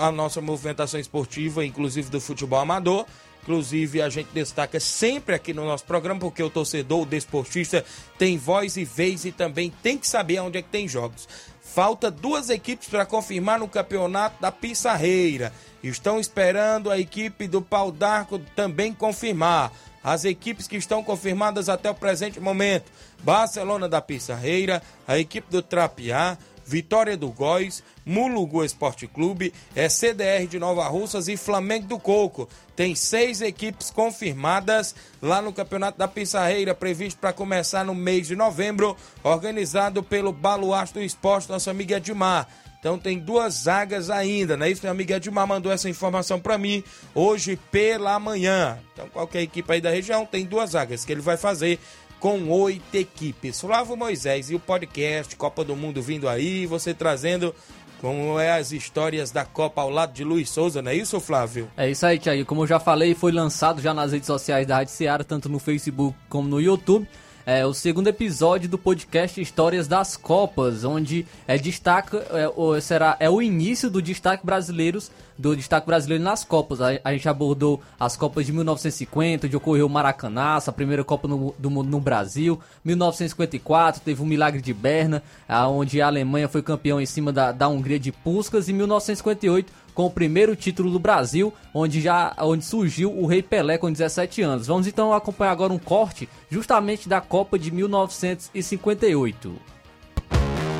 [0.00, 3.04] a nossa movimentação esportiva, inclusive do futebol amador.
[3.42, 7.82] Inclusive, a gente destaca sempre aqui no nosso programa, porque o torcedor, o desportista,
[8.18, 11.26] tem voz e vez e também tem que saber onde é que tem jogos.
[11.72, 15.52] Falta duas equipes para confirmar no campeonato da Pissarreira.
[15.80, 19.70] Estão esperando a equipe do Pau d'Arco também confirmar.
[20.02, 22.90] As equipes que estão confirmadas até o presente momento:
[23.22, 26.36] Barcelona da Pissarreira, a equipe do Trapiá,
[26.70, 32.48] Vitória do Góis, Mulugu Esporte Clube, é CDR de Nova Russas e Flamengo do Coco.
[32.76, 38.36] Tem seis equipes confirmadas lá no Campeonato da Pissarreira, previsto para começar no mês de
[38.36, 42.46] novembro, organizado pelo Baluarte do Esporte, nossa amiga Edmar.
[42.78, 44.80] Então tem duas zagas ainda, não é isso?
[44.82, 46.82] Minha amiga Edmar mandou essa informação para mim
[47.14, 48.78] hoje pela manhã.
[48.92, 51.78] Então qualquer equipe aí da região tem duas zagas que ele vai fazer
[52.20, 53.60] com oito equipes.
[53.60, 57.54] Flávio Moisés e o podcast Copa do Mundo vindo aí, você trazendo
[58.00, 61.68] como é as histórias da Copa ao lado de Luiz Souza, não é isso, Flávio?
[61.76, 62.44] É isso aí, Thiago.
[62.44, 65.58] Como eu já falei, foi lançado já nas redes sociais da Rádio Seara, tanto no
[65.58, 67.08] Facebook como no YouTube
[67.46, 73.16] é, o segundo episódio do podcast Histórias das Copas, onde é destaca é, o, será
[73.18, 76.80] é o início do destaque brasileiros do destaque brasileiro nas Copas.
[76.82, 81.26] A, a, gente abordou as Copas de 1950, onde ocorreu o Maracanaço, a primeira Copa
[81.26, 82.60] no, do Mundo no Brasil.
[82.84, 85.22] 1954 teve o Milagre de Berna,
[85.70, 88.68] onde a Alemanha foi campeão em cima da, da Hungria de Puskas.
[88.68, 93.76] E 1958 com o primeiro título do Brasil, onde já onde surgiu o Rei Pelé
[93.76, 94.66] com 17 anos.
[94.66, 99.54] Vamos então acompanhar agora um corte justamente da Copa de 1958.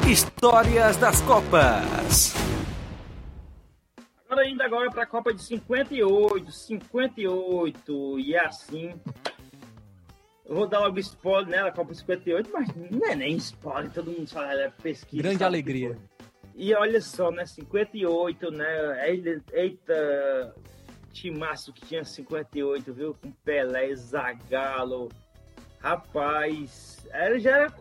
[0.09, 2.35] Histórias das Copas.
[4.25, 8.95] Agora ainda agora para a Copa de 58, 58 e é assim.
[10.47, 14.31] Eu vou dar logo spoiler nela, Copa 58, mas não é nem spoiler, todo mundo
[14.31, 15.23] fala, é pesquisa.
[15.23, 15.99] Grande alegria.
[16.63, 17.47] E olha só, né?
[17.47, 19.11] 58, né?
[19.51, 20.55] Eita,
[21.11, 23.15] timaço que tinha 58, viu?
[23.15, 25.09] Com Pelé, Zagallo.
[25.79, 27.75] Rapaz, ele já era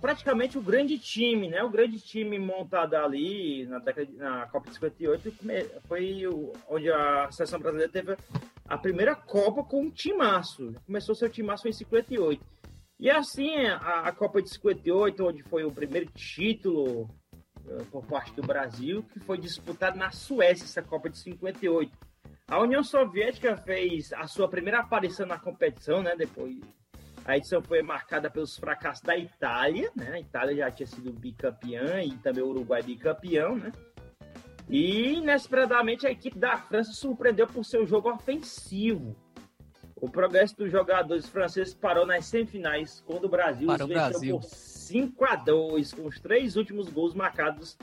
[0.00, 1.62] praticamente o grande time, né?
[1.62, 5.34] O grande time montado ali na, década, na Copa de 58
[5.86, 6.22] foi
[6.66, 8.16] onde a seleção brasileira teve
[8.66, 10.74] a primeira Copa com um timaço.
[10.86, 12.42] Começou seu timaço em 58.
[12.98, 17.06] E assim, a, a Copa de 58, onde foi o primeiro título
[17.90, 21.90] por parte do Brasil, que foi disputado na Suécia, essa Copa de 58.
[22.46, 26.14] A União Soviética fez a sua primeira aparição na competição, né?
[26.16, 26.58] Depois
[27.24, 30.10] a edição foi marcada pelos fracassos da Itália, né?
[30.12, 33.72] A Itália já tinha sido bicampeã e também o Uruguai bicampeão, né?
[34.68, 39.16] E inesperadamente a equipe da França surpreendeu por seu jogo ofensivo.
[39.96, 44.38] O progresso dos jogadores franceses parou nas semifinais, quando o Brasil Para o Brasil.
[44.38, 44.44] por
[44.84, 47.76] 5 a 2 com os três últimos gols marcados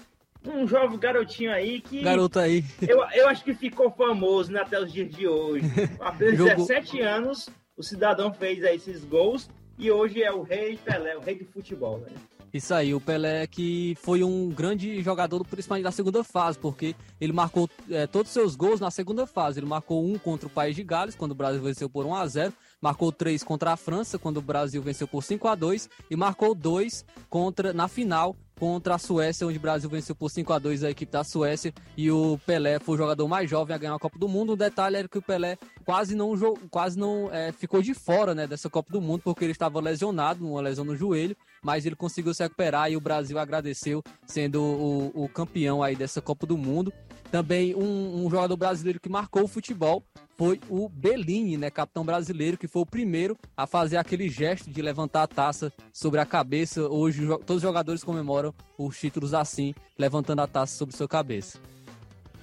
[0.46, 2.02] um jovem garotinho aí que.
[2.02, 2.64] Garoto aí.
[2.82, 5.66] Eu, eu acho que ficou famoso né, até os dias de hoje.
[6.00, 10.78] Apenas Jogou- 17 anos, o cidadão fez aí esses gols e hoje é o rei
[10.78, 12.00] Pelé, o rei de futebol.
[12.00, 12.12] Né?
[12.54, 17.32] Isso aí, o Pelé que foi um grande jogador, principalmente da segunda fase, porque ele
[17.32, 19.60] marcou é, todos os seus gols na segunda fase.
[19.60, 22.28] Ele marcou um contra o País de Gales, quando o Brasil venceu por 1 a
[22.28, 26.16] 0 marcou três contra a França, quando o Brasil venceu por 5 a 2 e
[26.16, 30.60] marcou dois contra na final contra a Suécia, onde o Brasil venceu por 5 a
[30.60, 33.96] 2 a equipe da Suécia e o Pelé foi o jogador mais jovem a ganhar
[33.96, 34.54] a Copa do Mundo.
[34.54, 36.32] O detalhe era que o Pelé quase não,
[36.70, 40.48] quase não é, ficou de fora né, dessa Copa do Mundo, porque ele estava lesionado,
[40.48, 45.24] uma lesão no joelho, mas ele conseguiu se recuperar e o Brasil agradeceu, sendo o,
[45.24, 46.94] o campeão aí dessa Copa do Mundo.
[47.32, 50.04] Também um, um jogador brasileiro que marcou o futebol
[50.42, 54.82] foi o Bellini, né, capitão brasileiro, que foi o primeiro a fazer aquele gesto de
[54.82, 56.82] levantar a taça sobre a cabeça.
[56.82, 61.60] Hoje todos os jogadores comemoram os títulos assim, levantando a taça sobre sua cabeça.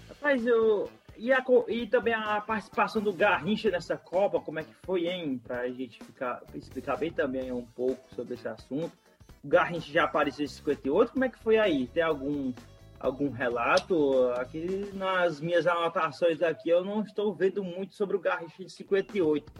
[0.08, 0.88] Rapaz, eu.
[1.16, 5.40] E, a e também a participação do Garrincha nessa Copa, como é que foi, hein?
[5.42, 8.92] Pra gente ficar, explicar bem também um pouco sobre esse assunto.
[9.42, 11.88] O Garrincha já apareceu em 58, como é que foi aí?
[11.88, 12.52] Tem algum,
[13.00, 14.30] algum relato?
[14.36, 19.52] Aqui nas minhas anotações aqui eu não estou vendo muito sobre o Garrincha de 58.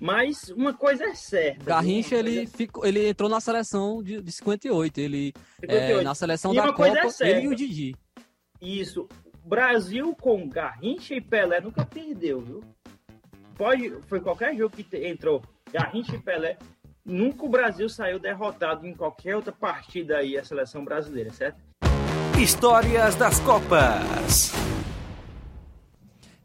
[0.00, 1.64] Mas uma coisa é certa.
[1.64, 4.98] Garrincha, ele, coisa- ficou, ele entrou na seleção de, de 58.
[4.98, 6.00] Ele, 58.
[6.00, 7.96] é, na seleção E da coisa Copa, é ele e o Didi.
[8.60, 9.08] Isso.
[9.44, 12.62] Brasil com Garrincha e Pelé nunca perdeu, viu?
[13.56, 15.42] Pode, foi qualquer jogo que entrou
[15.72, 16.56] Garrincha e Pelé.
[17.04, 21.58] Nunca o Brasil saiu derrotado em qualquer outra partida aí, a seleção brasileira, certo?
[22.38, 24.52] Histórias das Copas.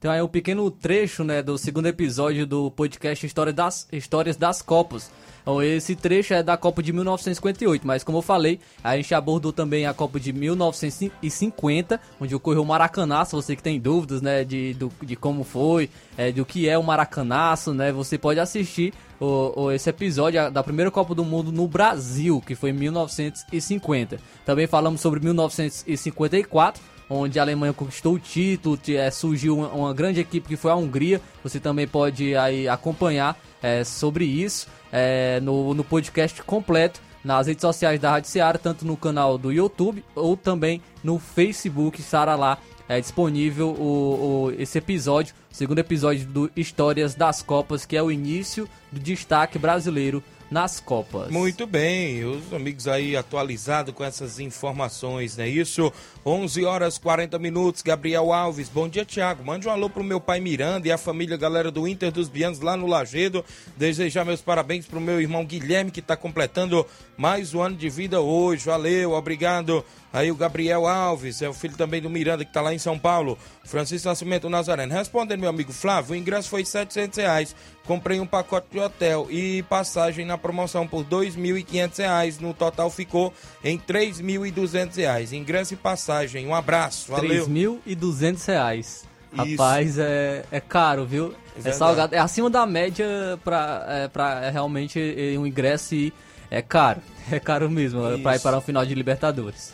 [0.04, 4.62] Então aí um pequeno trecho, né, do segundo episódio do podcast História das, Histórias das
[4.62, 5.10] Copas.
[5.42, 9.54] Então, esse trecho é da Copa de 1958, mas como eu falei, a gente abordou
[9.54, 13.42] também a Copa de 1950, onde ocorreu o Maracanaço.
[13.42, 16.84] Você que tem dúvidas, né, de, do- de como foi, é, do que é o
[16.84, 21.66] Maracanaço, né, você pode assistir o, o- esse episódio da primeira Copa do Mundo no
[21.66, 24.20] Brasil, que foi em 1950.
[24.46, 26.82] Também falamos sobre 1954,
[27.14, 31.22] onde a Alemanha conquistou o título, eh, surgiu uma, grande equipe que foi a Hungria.
[31.44, 37.62] Você também pode aí acompanhar eh, sobre isso eh, no, no podcast completo nas redes
[37.62, 42.00] sociais da Rádio Seara, tanto no canal do YouTube ou também no Facebook.
[42.02, 42.58] Estará lá
[42.90, 48.12] é disponível o, o- esse episódio, segundo episódio do Histórias das Copas, que é o
[48.12, 51.32] início do destaque brasileiro nas Copas.
[51.32, 55.92] Muito bem, os amigos aí atualizados com essas informações, não é isso?
[56.26, 60.40] 11 horas 40 minutos, Gabriel Alves, bom dia Tiago, mande um alô pro meu pai
[60.40, 63.44] Miranda e a família galera do Inter dos Bianos lá no Lagedo,
[63.76, 66.86] desejar meus parabéns pro meu irmão Guilherme que tá completando
[67.18, 69.84] mais um ano de vida hoje, valeu, obrigado.
[70.14, 73.00] Aí o Gabriel Alves, é o filho também do Miranda que tá lá em São
[73.00, 73.36] Paulo.
[73.64, 74.94] Francisco Nascimento Nazareno.
[74.94, 77.56] Respondendo, meu amigo Flávio, o ingresso foi 700 reais.
[77.84, 82.38] Comprei um pacote de hotel e passagem na promoção por 2.500 reais.
[82.38, 85.34] No total ficou em 3.200 reais.
[85.34, 86.13] Ingresso e passagem.
[86.48, 87.48] Um abraço, valeu.
[87.48, 89.06] 3.200 reais.
[89.34, 89.52] Isso.
[89.52, 91.34] Rapaz, é, é caro, viu?
[91.64, 92.16] É É, salgado.
[92.16, 93.06] É acima da média
[93.44, 96.14] pra, é, pra realmente é, um ingresso e
[96.50, 97.02] é caro.
[97.32, 98.44] É caro mesmo, é pra ir Isso.
[98.44, 99.74] para um final de Libertadores.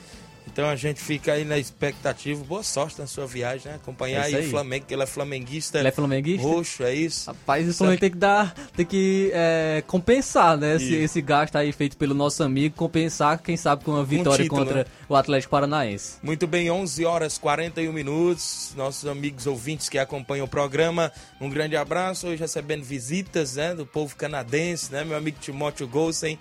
[0.52, 2.44] Então a gente fica aí na expectativa.
[2.44, 3.76] Boa sorte na sua viagem, né?
[3.76, 4.52] Acompanhar É isso aí o aí.
[4.52, 5.80] Flamengo, que ele é flamenguista.
[5.80, 6.48] Ele é flamenguista?
[6.48, 7.28] Roxo, é isso?
[7.28, 10.76] Rapaz, o Flamengo tem que dar, tem que é, compensar, né?
[10.76, 10.96] Esse, Isso.
[10.96, 14.80] esse gasto aí feito pelo nosso amigo, compensar, quem sabe, com uma vitória título, contra
[14.80, 14.86] né?
[15.08, 16.18] o Atlético Paranaense.
[16.24, 18.74] Muito bem, 11 horas 41 minutos.
[18.76, 22.28] Nossos amigos ouvintes que acompanham o programa, um grande abraço.
[22.28, 25.04] Hoje recebendo visitas né, do povo canadense, né?
[25.04, 26.38] Meu amigo Timóteo Golsen,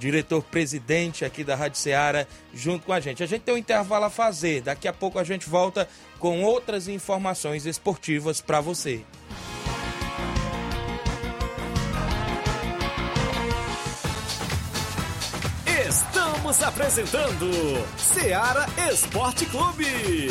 [0.00, 3.22] diretor-presidente aqui da Rádio Ceará, junto com a gente.
[3.22, 4.62] A gente tem um intervalo a fazer.
[4.62, 5.86] Daqui a pouco a gente volta
[6.18, 9.04] com outras informações esportivas para você.
[15.86, 17.50] Estamos apresentando
[17.98, 20.30] Seara Esporte Clube.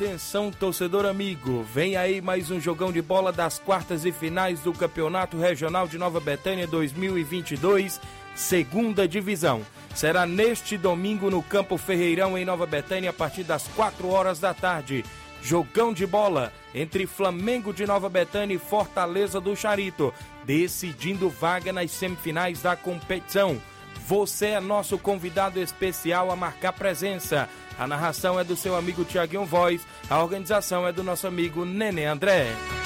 [0.00, 4.72] Atenção, torcedor amigo, vem aí mais um jogão de bola das quartas e finais do
[4.72, 8.00] Campeonato Regional de Nova Betânia 2022,
[8.32, 9.62] segunda divisão.
[9.96, 14.54] Será neste domingo no Campo Ferreirão, em Nova Betânia, a partir das 4 horas da
[14.54, 15.04] tarde.
[15.42, 21.90] Jogão de bola entre Flamengo de Nova Betânia e Fortaleza do Charito, decidindo vaga nas
[21.90, 23.60] semifinais da competição.
[24.06, 27.48] Você é nosso convidado especial a marcar presença.
[27.78, 32.06] A narração é do seu amigo Tiaguinho Voz, a organização é do nosso amigo Nenê
[32.06, 32.77] André.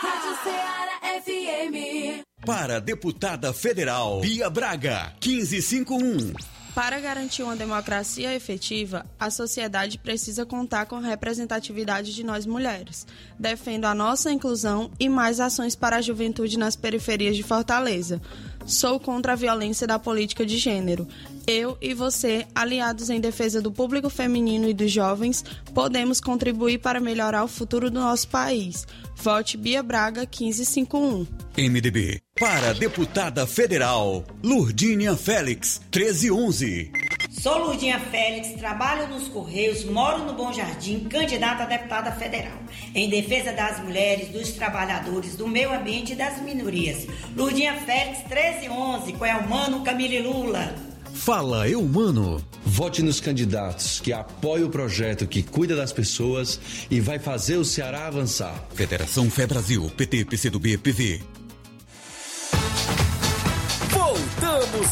[0.02, 2.24] Rádio Ceará FM.
[2.46, 6.34] Para deputada federal, Bia Braga, 1551.
[6.74, 13.06] Para garantir uma democracia efetiva, a sociedade precisa contar com a representatividade de nós mulheres.
[13.38, 18.22] Defendo a nossa inclusão e mais ações para a juventude nas periferias de Fortaleza.
[18.66, 21.08] Sou contra a violência da política de gênero.
[21.48, 25.44] Eu e você, aliados em defesa do público feminino e dos jovens,
[25.74, 28.88] podemos contribuir para melhorar o futuro do nosso país.
[29.16, 31.28] Vote Bia Braga 1551.
[31.58, 32.22] MDB.
[32.42, 36.92] Para deputada federal, Lurdinha Félix, 1311.
[37.30, 42.58] Sou Lurdinha Félix, trabalho nos Correios, moro no Bom Jardim, candidata a deputada federal.
[42.96, 47.06] Em defesa das mulheres, dos trabalhadores, do meio ambiente e das minorias.
[47.36, 50.74] Lurdinha Félix, 1311, qual é o mano Camille Lula?
[51.14, 52.44] Fala Eu Mano.
[52.66, 57.66] Vote nos candidatos que apoiam o projeto que cuida das pessoas e vai fazer o
[57.66, 58.68] Ceará avançar.
[58.74, 61.22] Federação Fé Brasil, PT, PCdoB, PV.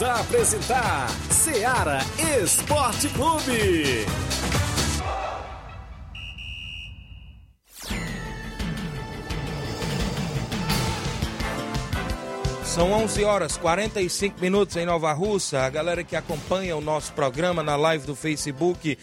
[0.01, 1.99] A apresentar Ceará
[2.41, 4.05] Esporte Clube.
[12.63, 15.63] São 11 horas 45 minutos em Nova Russa.
[15.63, 18.97] A galera que acompanha o nosso programa na live do Facebook,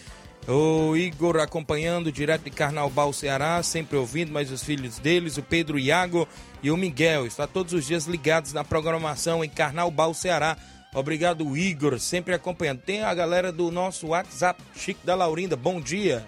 [0.47, 5.77] o Igor acompanhando direto de Carnaubal, Ceará, sempre ouvindo, mas os filhos deles, o Pedro
[5.77, 6.27] Iago
[6.63, 10.57] e o Miguel, está todos os dias ligados na programação em Carnaubal, Ceará.
[10.97, 12.81] Obrigado, Igor, sempre acompanhando.
[12.81, 16.27] Tem a galera do nosso WhatsApp, Chico da Laurinda, bom dia.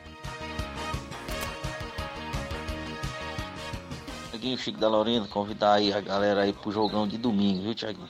[4.30, 8.08] Tiaguinho, Chico da Laurinda, convidar aí a galera aí pro jogão de domingo, viu, Tiaguinho?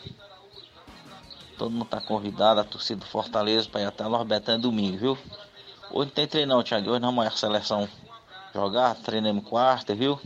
[1.57, 5.17] Todo mundo tá convidado, a torcida do Fortaleza pra ir até a Betânia domingo, viu?
[5.89, 6.91] Hoje não tem treino não, Tiaguinho.
[6.91, 7.87] Hoje não vai a seleção
[8.53, 10.19] jogar, treinamos quarta, viu?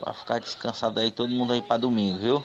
[0.00, 2.44] Pra ficar descansado aí, todo mundo aí pra domingo, viu?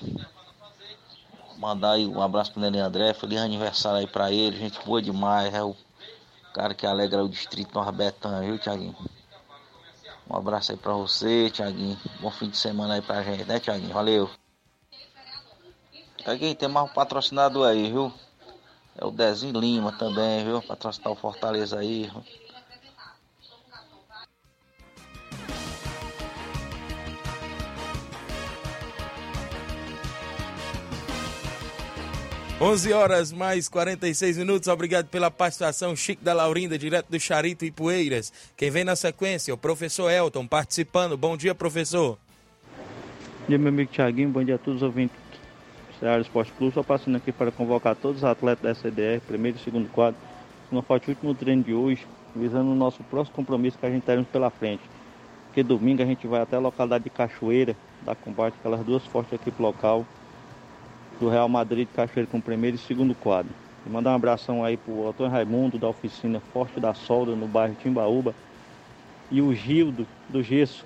[1.63, 5.53] Mandar aí um abraço pro Nenê André, feliz aniversário aí pra ele, gente boa demais,
[5.53, 5.73] é o
[6.53, 8.93] cara que alegra o distrito Betânia, viu, Tiaguinho?
[10.29, 11.97] Um abraço aí pra você, Tiaguinho.
[12.19, 13.93] Bom fim de semana aí pra gente, né, Tiaguinho?
[13.93, 14.29] Valeu.
[16.17, 18.11] Tiaguinho, tem mais um patrocinador aí, viu?
[18.97, 20.61] É o Dezinho Lima também, viu?
[20.61, 22.11] Patrocinar o Fortaleza aí.
[32.63, 34.69] 11 horas mais 46 minutos.
[34.69, 35.93] Obrigado pela participação.
[35.97, 38.31] Chico da Laurinda, direto do Charito e Poeiras.
[38.55, 41.17] Quem vem na sequência, o professor Elton, participando.
[41.17, 42.17] Bom dia, professor.
[42.71, 44.29] Bom dia, meu amigo Thiaguinho.
[44.29, 46.73] Bom dia a todos os ouvintes do Ceará Esporte Clube.
[46.73, 50.17] Só passando aqui para convocar todos os atletas da CDR, primeiro e segundo quadro.
[50.71, 54.03] Não falta o último treino de hoje, visando o nosso próximo compromisso que a gente
[54.03, 54.83] teremos pela frente.
[55.47, 59.33] Porque domingo a gente vai até a localidade de Cachoeira, dar combate aquelas duas fortes
[59.33, 60.05] aqui pro local
[61.23, 63.51] do Real Madrid de Cachoeira com o primeiro e segundo quadro.
[63.85, 67.75] E mandar um abração aí pro Antônio Raimundo da oficina Forte da Solda no bairro
[67.81, 68.35] Timbaúba
[69.31, 70.85] e o Gildo do Gesso.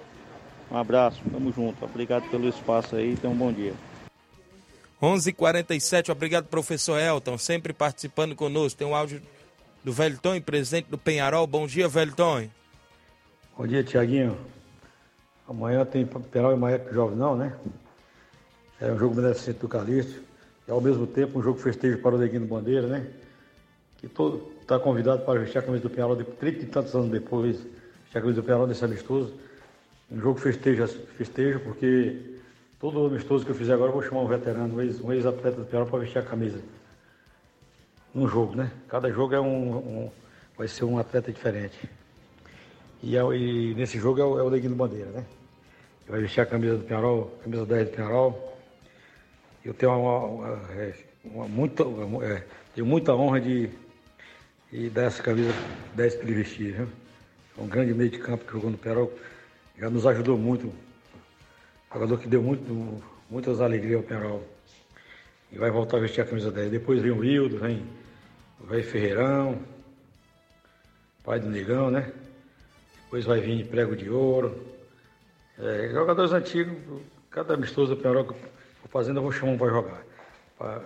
[0.70, 1.84] Um abraço, tamo junto.
[1.84, 3.74] Obrigado pelo espaço aí, tenha um bom dia.
[5.02, 6.12] 11:47.
[6.12, 8.78] Obrigado, professor Elton, sempre participando conosco.
[8.78, 9.22] Tem um áudio
[9.84, 11.48] do Velton, presidente do Penharol.
[11.48, 12.48] Bom dia, Velton.
[13.58, 14.38] Bom dia, Tiaguinho.
[15.50, 17.56] Amanhã tem Penal e Maia Jovem não, né?
[18.80, 20.27] É um jogo beneficente do Calixto.
[20.68, 23.08] E ao mesmo tempo um jogo festejo para o Neguinho Bandeira, né?
[23.98, 27.10] Que todo está convidado para vestir a camisa do Penal de 30 e tantos anos
[27.10, 29.34] depois, vestir a camisa do Penal desse amistoso.
[30.12, 30.88] Um jogo festejo,
[31.18, 32.38] festejo porque
[32.80, 35.86] todo amistoso que eu fizer agora eu vou chamar um veterano, um ex-atleta do Penal
[35.86, 36.60] para vestir a camisa.
[38.14, 38.72] Num jogo, né?
[38.88, 40.12] Cada jogo é um, um
[40.58, 41.90] vai ser um atleta diferente.
[43.02, 45.26] E, é, e nesse jogo é o, é o Neguinho Bandeira, né?
[46.08, 48.57] Vai vestir a camisa do Penarol, camisa 10 do Penarol.
[49.68, 50.94] Eu tenho uma, uma, é,
[51.26, 51.84] uma muita,
[52.24, 52.42] é,
[52.74, 53.70] tenho muita honra de,
[54.72, 55.54] de dar essa camisa
[55.94, 56.88] 10 para ele vestir, viu?
[57.58, 59.12] É um grande meio de campo que jogou no Penarol.
[59.78, 60.74] Já nos ajudou muito.
[61.94, 64.48] Jogador que deu muito, muitas alegrias ao Penarol.
[65.52, 66.72] E vai voltar a vestir a camisa 10.
[66.72, 67.86] Depois vem o Wildo, vem,
[68.70, 69.60] vem Ferreirão,
[71.26, 72.14] pai do Negão, né?
[73.04, 74.66] Depois vai vir Prego de Ouro.
[75.60, 78.34] É, jogadores antigos, cada amistoso do Penharol
[78.88, 80.04] for fazendo, eu vou chamar um para jogar.
[80.58, 80.82] Para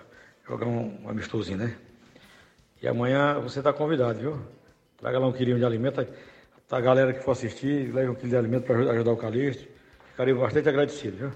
[0.48, 1.76] jogar um, um amistosinho, né?
[2.82, 4.40] E amanhã você está convidado, viu?
[4.98, 6.06] Traga lá um quilinho de alimento.
[6.70, 9.68] A galera que for assistir, leve um quilo de alimento para ajudar o Calixto.
[10.12, 11.32] Ficaria bastante agradecido, viu?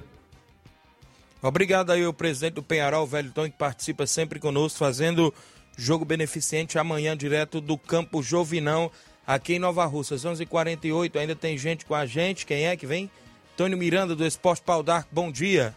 [1.42, 5.34] Obrigado aí ao presidente do Penharol, velho Tom, que participa sempre conosco, fazendo
[5.78, 8.90] jogo beneficente amanhã, direto do Campo Jovinão,
[9.28, 10.26] aqui em Nova Russas.
[10.26, 12.46] 11:48 h 48 ainda tem gente com a gente.
[12.46, 13.12] Quem é que vem?
[13.56, 15.10] Tônio Miranda, do Esporte Pau d'Arco.
[15.12, 15.76] Bom dia.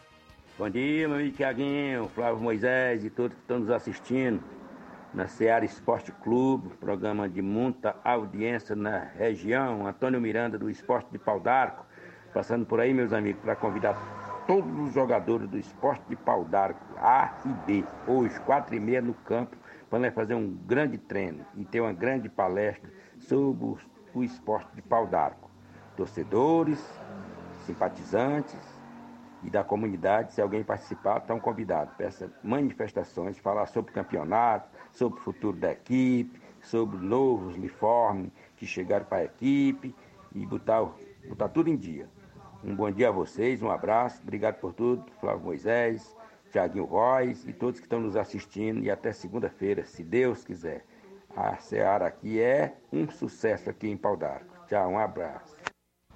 [0.58, 4.42] Bom dia, meu amigo Tiaguinho, Flávio Moisés e todos que estão nos assistindo
[5.14, 9.86] na Seara Esporte Clube, programa de muita audiência na região.
[9.86, 11.86] Antônio Miranda, do Esporte de Pau d'Arco.
[12.34, 16.84] Passando por aí, meus amigos, para convidar todos os jogadores do Esporte de Pau d'Arco,
[16.96, 19.56] A e B, hoje, quatro e meia no campo,
[19.88, 22.90] para fazer um grande treino e ter uma grande palestra
[23.20, 23.76] sobre
[24.12, 25.48] o, esporte de pau d'arco.
[25.96, 26.84] Torcedores,
[27.64, 28.67] simpatizantes
[29.42, 34.68] e da comunidade, se alguém participar, estão convidados para essas manifestações, falar sobre o campeonato,
[34.92, 39.94] sobre o futuro da equipe, sobre novos uniformes que chegaram para a equipe
[40.34, 40.86] e botar,
[41.28, 42.08] botar tudo em dia.
[42.62, 46.16] Um bom dia a vocês, um abraço, obrigado por tudo, Flávio Moisés,
[46.50, 50.84] Tiaguinho Royce e todos que estão nos assistindo e até segunda-feira, se Deus quiser.
[51.36, 54.66] A Seara aqui é um sucesso aqui em Pau d'Arco.
[54.66, 55.56] Tchau, um abraço.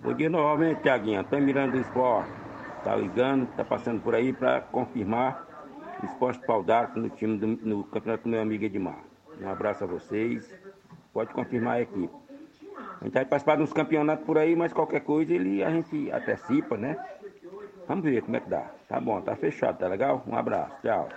[0.01, 1.21] Bom dia novamente, Tiaguinho.
[1.21, 2.42] Antônio Miranda do Esporte.
[2.85, 5.47] Tá ligando, tá passando por aí para confirmar
[6.03, 6.65] o Esporte Pau
[6.97, 8.99] no time do, no campeonato do meu amigo Edmar.
[9.41, 10.53] Um abraço a vocês.
[11.13, 12.15] Pode confirmar a equipe.
[13.01, 16.11] A gente vai participar de uns campeonatos por aí, mas qualquer coisa ele, a gente
[16.11, 16.97] antecipa, né?
[17.87, 18.71] Vamos ver como é que dá.
[18.89, 20.23] Tá bom, tá fechado, tá legal?
[20.27, 21.09] Um abraço, tchau.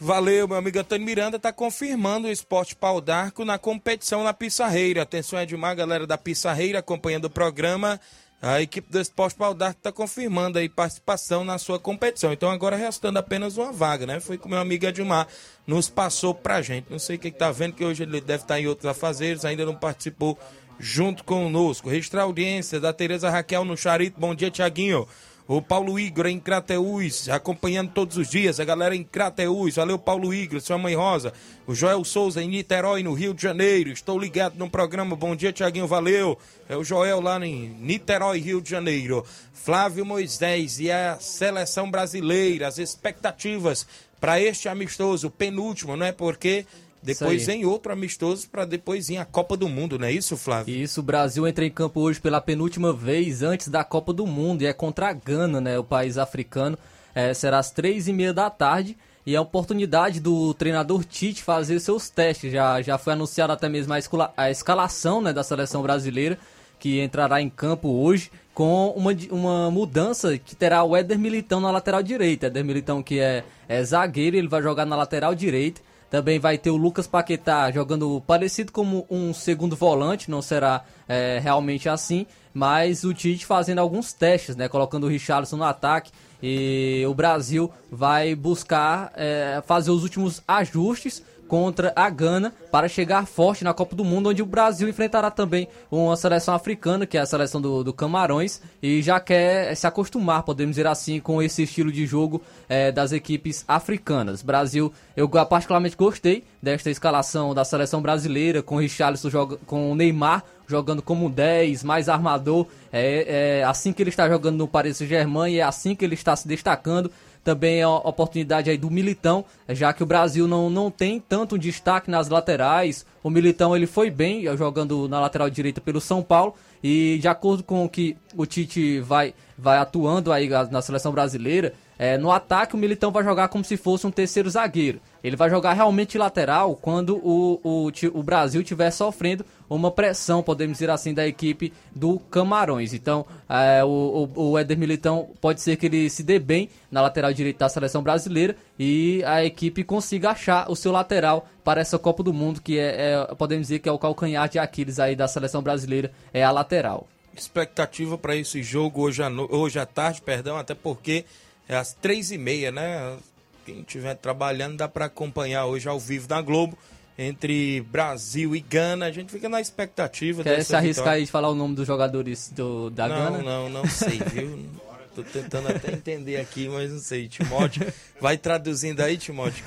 [0.00, 5.02] Valeu, meu amigo Antônio Miranda está confirmando o esporte pau d'arco na competição na Pissarreira.
[5.02, 8.00] Atenção, Edmar, galera da Pissarreira acompanhando o programa.
[8.42, 12.32] A equipe do esporte pau está confirmando aí participação na sua competição.
[12.32, 14.20] Então agora restando apenas uma vaga, né?
[14.20, 15.26] Foi que meu amigo Edmar
[15.66, 16.90] nos passou pra gente.
[16.90, 19.46] Não sei o que está vendo, que hoje ele deve estar tá em outros afazeres,
[19.46, 20.38] ainda não participou
[20.78, 21.88] junto conosco.
[21.88, 24.20] Registrar a audiência da Tereza Raquel no Charito.
[24.20, 25.08] Bom dia, Tiaguinho.
[25.46, 29.74] O Paulo Igor em Crateús, acompanhando todos os dias, a galera em Crateús.
[29.76, 31.34] Valeu, Paulo Igor, sua mãe Rosa.
[31.66, 33.90] O Joel Souza em Niterói, no Rio de Janeiro.
[33.90, 35.14] Estou ligado no programa.
[35.14, 36.38] Bom dia, Tiaguinho, valeu.
[36.66, 39.22] É o Joel lá em Niterói, Rio de Janeiro.
[39.52, 43.86] Flávio Moisés e a seleção brasileira, as expectativas
[44.18, 46.12] para este amistoso, penúltimo, não é?
[46.12, 46.64] Porque
[47.04, 50.74] depois vem outro amistoso para depois vir a Copa do Mundo, não é isso, Flávio?
[50.74, 54.62] Isso, o Brasil entra em campo hoje pela penúltima vez antes da Copa do Mundo
[54.62, 56.78] e é contra a Gana, né, o país africano.
[57.14, 58.96] É, será às três e meia da tarde
[59.26, 62.52] e é a oportunidade do treinador Tite fazer seus testes.
[62.52, 66.38] Já, já foi anunciada até mesmo a, escola, a escalação né, da seleção brasileira
[66.78, 71.70] que entrará em campo hoje com uma, uma mudança que terá o Éder Militão na
[71.70, 72.46] lateral direita.
[72.46, 75.80] Éder Militão que é, é zagueiro, ele vai jogar na lateral direita.
[76.14, 81.40] Também vai ter o Lucas Paquetá jogando parecido como um segundo volante, não será é,
[81.42, 84.68] realmente assim, mas o Tite fazendo alguns testes, né?
[84.68, 91.20] Colocando o Richarlison no ataque e o Brasil vai buscar é, fazer os últimos ajustes
[91.48, 95.68] contra a Gana para chegar forte na Copa do Mundo, onde o Brasil enfrentará também
[95.90, 100.42] uma seleção africana, que é a seleção do, do Camarões, e já quer se acostumar,
[100.42, 104.42] podemos dizer assim, com esse estilo de jogo é, das equipes africanas.
[104.42, 109.94] Brasil, eu particularmente gostei desta escalação da seleção brasileira, com o Richarlison, joga, com o
[109.94, 114.96] Neymar jogando como 10, mais armador, é, é assim que ele está jogando no Paris
[114.96, 117.10] Saint-Germain é assim que ele está se destacando
[117.44, 122.10] também a oportunidade aí do Militão, já que o Brasil não, não tem tanto destaque
[122.10, 123.04] nas laterais.
[123.22, 127.62] O Militão ele foi bem jogando na lateral direita pelo São Paulo e de acordo
[127.62, 132.74] com o que o Tite vai, vai atuando aí na seleção brasileira, é, no ataque
[132.74, 135.00] o Militão vai jogar como se fosse um terceiro zagueiro.
[135.22, 140.74] Ele vai jogar realmente lateral quando o, o, o Brasil estiver sofrendo uma pressão, podemos
[140.74, 142.92] dizer assim, da equipe do Camarões.
[142.92, 147.00] Então, é, o, o, o Éder Militão pode ser que ele se dê bem na
[147.00, 151.98] lateral direita da seleção brasileira e a equipe consiga achar o seu lateral para essa
[151.98, 155.16] Copa do Mundo, que é, é podemos dizer que é o calcanhar de Aquiles aí
[155.16, 157.08] da seleção brasileira, é a lateral.
[157.36, 159.48] Expectativa para esse jogo hoje à, no...
[159.52, 161.24] hoje à tarde, perdão, até porque
[161.68, 163.16] é às três e meia, né?
[163.64, 166.76] Quem estiver trabalhando dá para acompanhar hoje ao vivo na Globo
[167.18, 169.06] entre Brasil e Gana.
[169.06, 170.42] A gente fica na expectativa.
[170.42, 171.12] Quer se arriscar vitória.
[171.12, 173.38] aí de falar o nome dos jogadores do, da não, Gana?
[173.38, 174.68] Não, não, não sei, viu?
[175.14, 177.28] Tô tentando até entender aqui, mas não sei.
[177.28, 177.86] Timóteo,
[178.20, 179.64] vai traduzindo aí, Timóteo.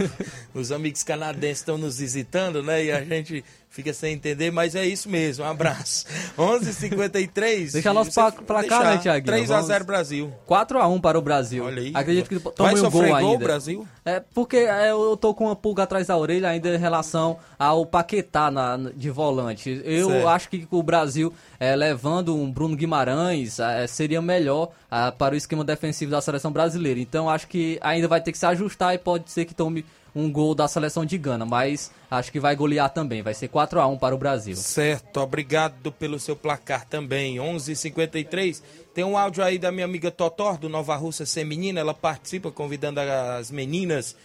[0.54, 2.84] Os amigos canadenses estão nos visitando, né?
[2.84, 3.45] E a gente
[3.78, 5.46] fica sem entender, mas é isso mesmo.
[5.46, 6.04] Um abraço.
[6.36, 7.74] 11:53.
[7.74, 8.12] Deixa nosso
[8.42, 9.24] placar, né, Thiago?
[9.24, 10.34] 3 a 0 Brasil.
[10.48, 11.64] 4 a 1 para o Brasil.
[11.64, 11.92] Olha aí.
[11.94, 13.22] Acredito que tome um gol ainda.
[13.22, 13.88] Gol, Brasil?
[14.04, 17.86] É, porque é, eu tô com uma pulga atrás da orelha ainda em relação ao
[17.86, 19.80] Paquetá na, de volante.
[19.86, 20.28] Eu certo.
[20.28, 25.38] acho que o Brasil é, levando um Bruno Guimarães é, seria melhor é, para o
[25.38, 27.00] esquema defensivo da seleção brasileira.
[27.00, 29.86] Então acho que ainda vai ter que se ajustar e pode ser que tome
[30.18, 33.22] um gol da seleção de Gana, mas acho que vai golear também.
[33.22, 34.55] Vai ser 4 a 1 para o Brasil.
[34.55, 37.39] Certo, obrigado pelo seu placar também.
[37.39, 38.63] 11:53.
[38.95, 42.99] Tem um áudio aí da minha amiga Totó do Nova Russa Feminina, ela participa convidando
[42.99, 44.15] as meninas.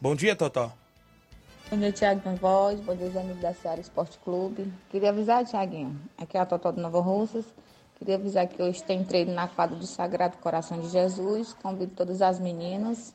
[0.00, 0.72] Bom dia, Totó.
[1.68, 2.78] Bom dia, Tiago Voz.
[2.80, 4.72] Bom dia, amigos da Seara Esporte Clube.
[4.90, 7.44] Queria avisar, Tiaguinho, aqui é a Totó do Nova Russas.
[7.98, 11.52] Queria avisar que hoje tem treino na quadra do Sagrado Coração de Jesus.
[11.60, 13.14] Convido todas as meninas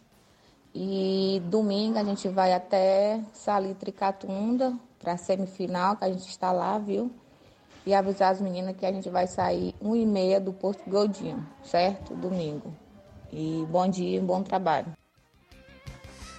[0.74, 6.52] e domingo a gente vai até Salitre Catunda para a semifinal, que a gente está
[6.52, 7.12] lá, viu?
[7.86, 11.46] E avisar as meninas que a gente vai sair 1 e meia do Porto Godinho,
[11.64, 12.14] certo?
[12.14, 12.74] Domingo.
[13.32, 14.94] E bom dia bom trabalho.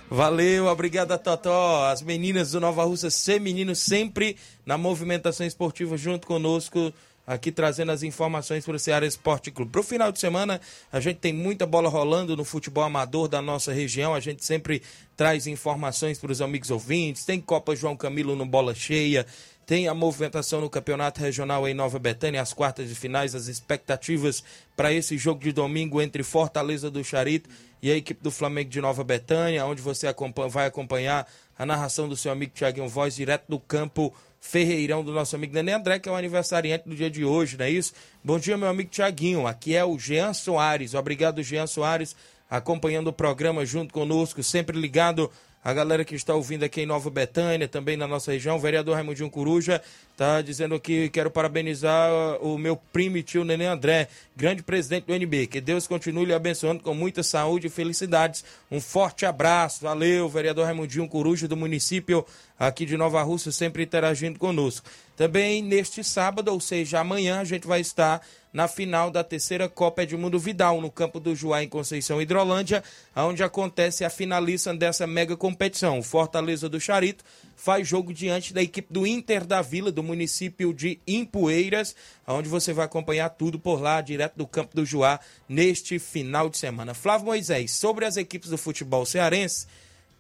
[0.09, 1.87] Valeu, obrigada Totó.
[1.87, 6.93] As meninas do Nova Russa Feminino sempre na movimentação esportiva junto conosco
[7.31, 9.71] aqui trazendo as informações para o Ceará Esporte Clube.
[9.71, 10.61] Para o final de semana,
[10.91, 14.13] a gente tem muita bola rolando no futebol amador da nossa região.
[14.13, 14.83] A gente sempre
[15.17, 17.25] traz informações para os amigos ouvintes.
[17.25, 19.25] Tem Copa João Camilo no Bola Cheia.
[19.65, 24.43] Tem a movimentação no Campeonato Regional em Nova Betânia, as quartas de finais, as expectativas
[24.75, 27.49] para esse jogo de domingo entre Fortaleza do Charito
[27.81, 30.13] e a equipe do Flamengo de Nova Betânia, onde você
[30.51, 35.37] vai acompanhar a narração do seu amigo Tiaguinho Voz direto do campo Ferreirão do nosso
[35.37, 37.93] amigo Nenê André, que é o aniversariante do dia de hoje, não é isso?
[38.25, 39.47] Bom dia, meu amigo Tiaguinho.
[39.47, 40.95] Aqui é o Jean Soares.
[40.95, 42.17] Obrigado, Jean Soares,
[42.49, 45.31] acompanhando o programa junto conosco, sempre ligado
[45.63, 48.95] a galera que está ouvindo aqui em Nova Betânia, também na nossa região, o vereador
[48.95, 54.63] Raimundinho Coruja está dizendo que quero parabenizar o meu primo e tio Nenê André, grande
[54.63, 55.47] presidente do NB.
[55.49, 58.43] Que Deus continue lhe abençoando com muita saúde e felicidades.
[58.71, 59.83] Um forte abraço.
[59.83, 62.25] Valeu, vereador Raimundinho Coruja do município
[62.59, 64.89] aqui de Nova Rússia, sempre interagindo conosco.
[65.21, 70.03] Também neste sábado, ou seja, amanhã, a gente vai estar na final da terceira Copa
[70.03, 72.83] Edmundo Vidal, no campo do Juá, em Conceição Hidrolândia,
[73.15, 76.03] onde acontece a finalista dessa mega competição.
[76.03, 77.23] Fortaleza do Charito
[77.55, 81.95] faz jogo diante da equipe do Inter da Vila, do município de Impoeiras,
[82.27, 86.57] onde você vai acompanhar tudo por lá, direto do campo do Juá, neste final de
[86.57, 86.95] semana.
[86.95, 89.67] Flávio Moisés, sobre as equipes do futebol cearense,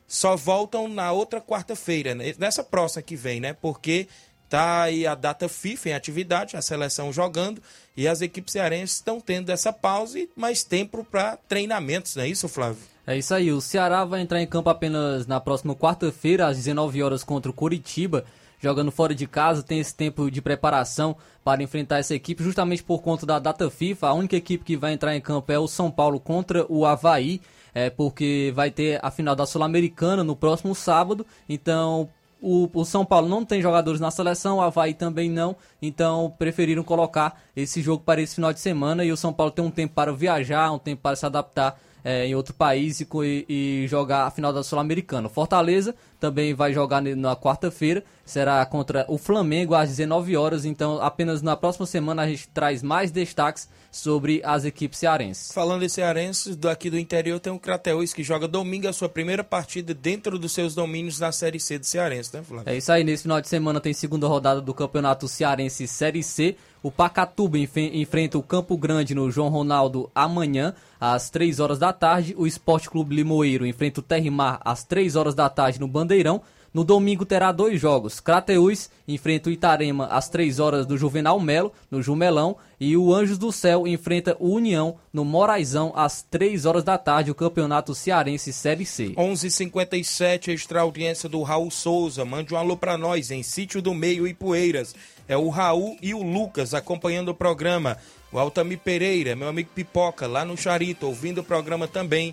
[0.06, 2.34] só voltam na outra quarta-feira, né?
[2.36, 3.52] nessa próxima que vem, né?
[3.52, 4.08] Porque
[4.50, 7.62] Tá aí a data FIFA em atividade, a seleção jogando
[7.96, 12.28] e as equipes cearenses estão tendo essa pausa e mais tempo para treinamentos, não é
[12.28, 12.82] isso, Flávio?
[13.06, 17.00] É isso aí, o Ceará vai entrar em campo apenas na próxima quarta-feira, às 19
[17.00, 18.24] horas, contra o Curitiba,
[18.58, 23.02] jogando fora de casa, tem esse tempo de preparação para enfrentar essa equipe, justamente por
[23.02, 24.08] conta da data FIFA.
[24.08, 27.40] A única equipe que vai entrar em campo é o São Paulo contra o Havaí,
[27.72, 32.08] é, porque vai ter a final da Sul-Americana no próximo sábado, então
[32.40, 36.82] o, o, São Paulo não tem jogadores na seleção, o Havaí também não, então preferiram
[36.82, 39.04] colocar esse jogo para esse final de semana.
[39.04, 42.26] E o São Paulo tem um tempo para viajar, um tempo para se adaptar é,
[42.26, 43.06] em outro país e,
[43.48, 45.28] e, jogar a final da Sul-Americana.
[45.28, 51.42] Fortaleza também vai jogar na quarta-feira, será contra o Flamengo às 19 horas, então apenas
[51.42, 55.52] na próxima semana a gente traz mais destaques sobre as equipes cearenses.
[55.52, 59.42] Falando em cearenses, daqui do interior tem o Crateus que joga domingo a sua primeira
[59.42, 62.72] partida dentro dos seus domínios na Série C do Cearense, né, Flávio?
[62.72, 66.56] É isso aí, nesse final de semana tem segunda rodada do Campeonato Cearense Série C.
[66.82, 72.34] O Pacatuba enfrenta o Campo Grande no João Ronaldo amanhã, às 3 horas da tarde.
[72.38, 76.40] O Esporte Clube Limoeiro enfrenta o Terrimar às 3 horas da tarde no Bandeirão.
[76.72, 78.20] No domingo terá dois jogos.
[78.20, 83.38] Crateús enfrenta o Itarema às 3 horas do Juvenal Melo, no Jumelão, e o Anjos
[83.38, 88.52] do Céu enfrenta o União no Moraizão às 3 horas da tarde, o Campeonato Cearense
[88.52, 89.14] Série C.
[89.16, 92.24] 11:57 extra audiência do Raul Souza.
[92.24, 94.94] Mande um alô pra nós em Sítio do Meio e Poeiras.
[95.26, 97.96] É o Raul e o Lucas acompanhando o programa.
[98.32, 102.32] O Altamir Pereira, meu amigo Pipoca, lá no Charito, ouvindo o programa também.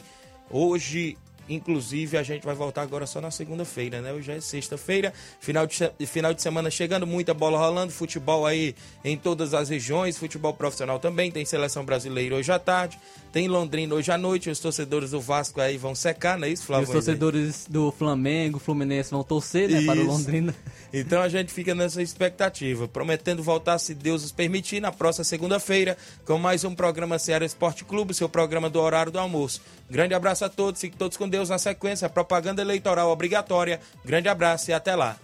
[0.49, 1.17] Hoje,
[1.49, 4.13] inclusive, a gente vai voltar agora só na segunda-feira, né?
[4.13, 9.17] Hoje é sexta-feira, final de, final de semana chegando, muita bola rolando, futebol aí em
[9.17, 12.99] todas as regiões, futebol profissional também, tem seleção brasileira hoje à tarde,
[13.31, 16.63] tem Londrina hoje à noite, os torcedores do Vasco aí vão secar, não é isso,
[16.63, 16.87] E Flávio?
[16.87, 20.11] os torcedores do Flamengo, Fluminense vão torcer, né, para o Isso.
[20.11, 20.55] Londrina.
[20.93, 25.97] Então a gente fica nessa expectativa, prometendo voltar, se Deus os permitir, na próxima segunda-feira,
[26.25, 29.61] com mais um programa Ceará Esporte Clube, seu programa do horário do almoço.
[29.89, 33.79] Grande abraço a todos, fiquem todos com Deus na sequência, propaganda eleitoral obrigatória.
[34.03, 35.15] Grande abraço e até lá.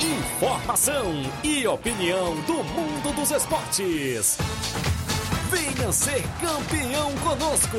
[0.00, 1.12] Informação
[1.42, 4.38] e opinião do mundo dos esportes.
[5.50, 7.78] Venha ser campeão conosco.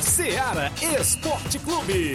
[0.00, 0.70] Seara
[1.00, 2.14] Esporte Clube.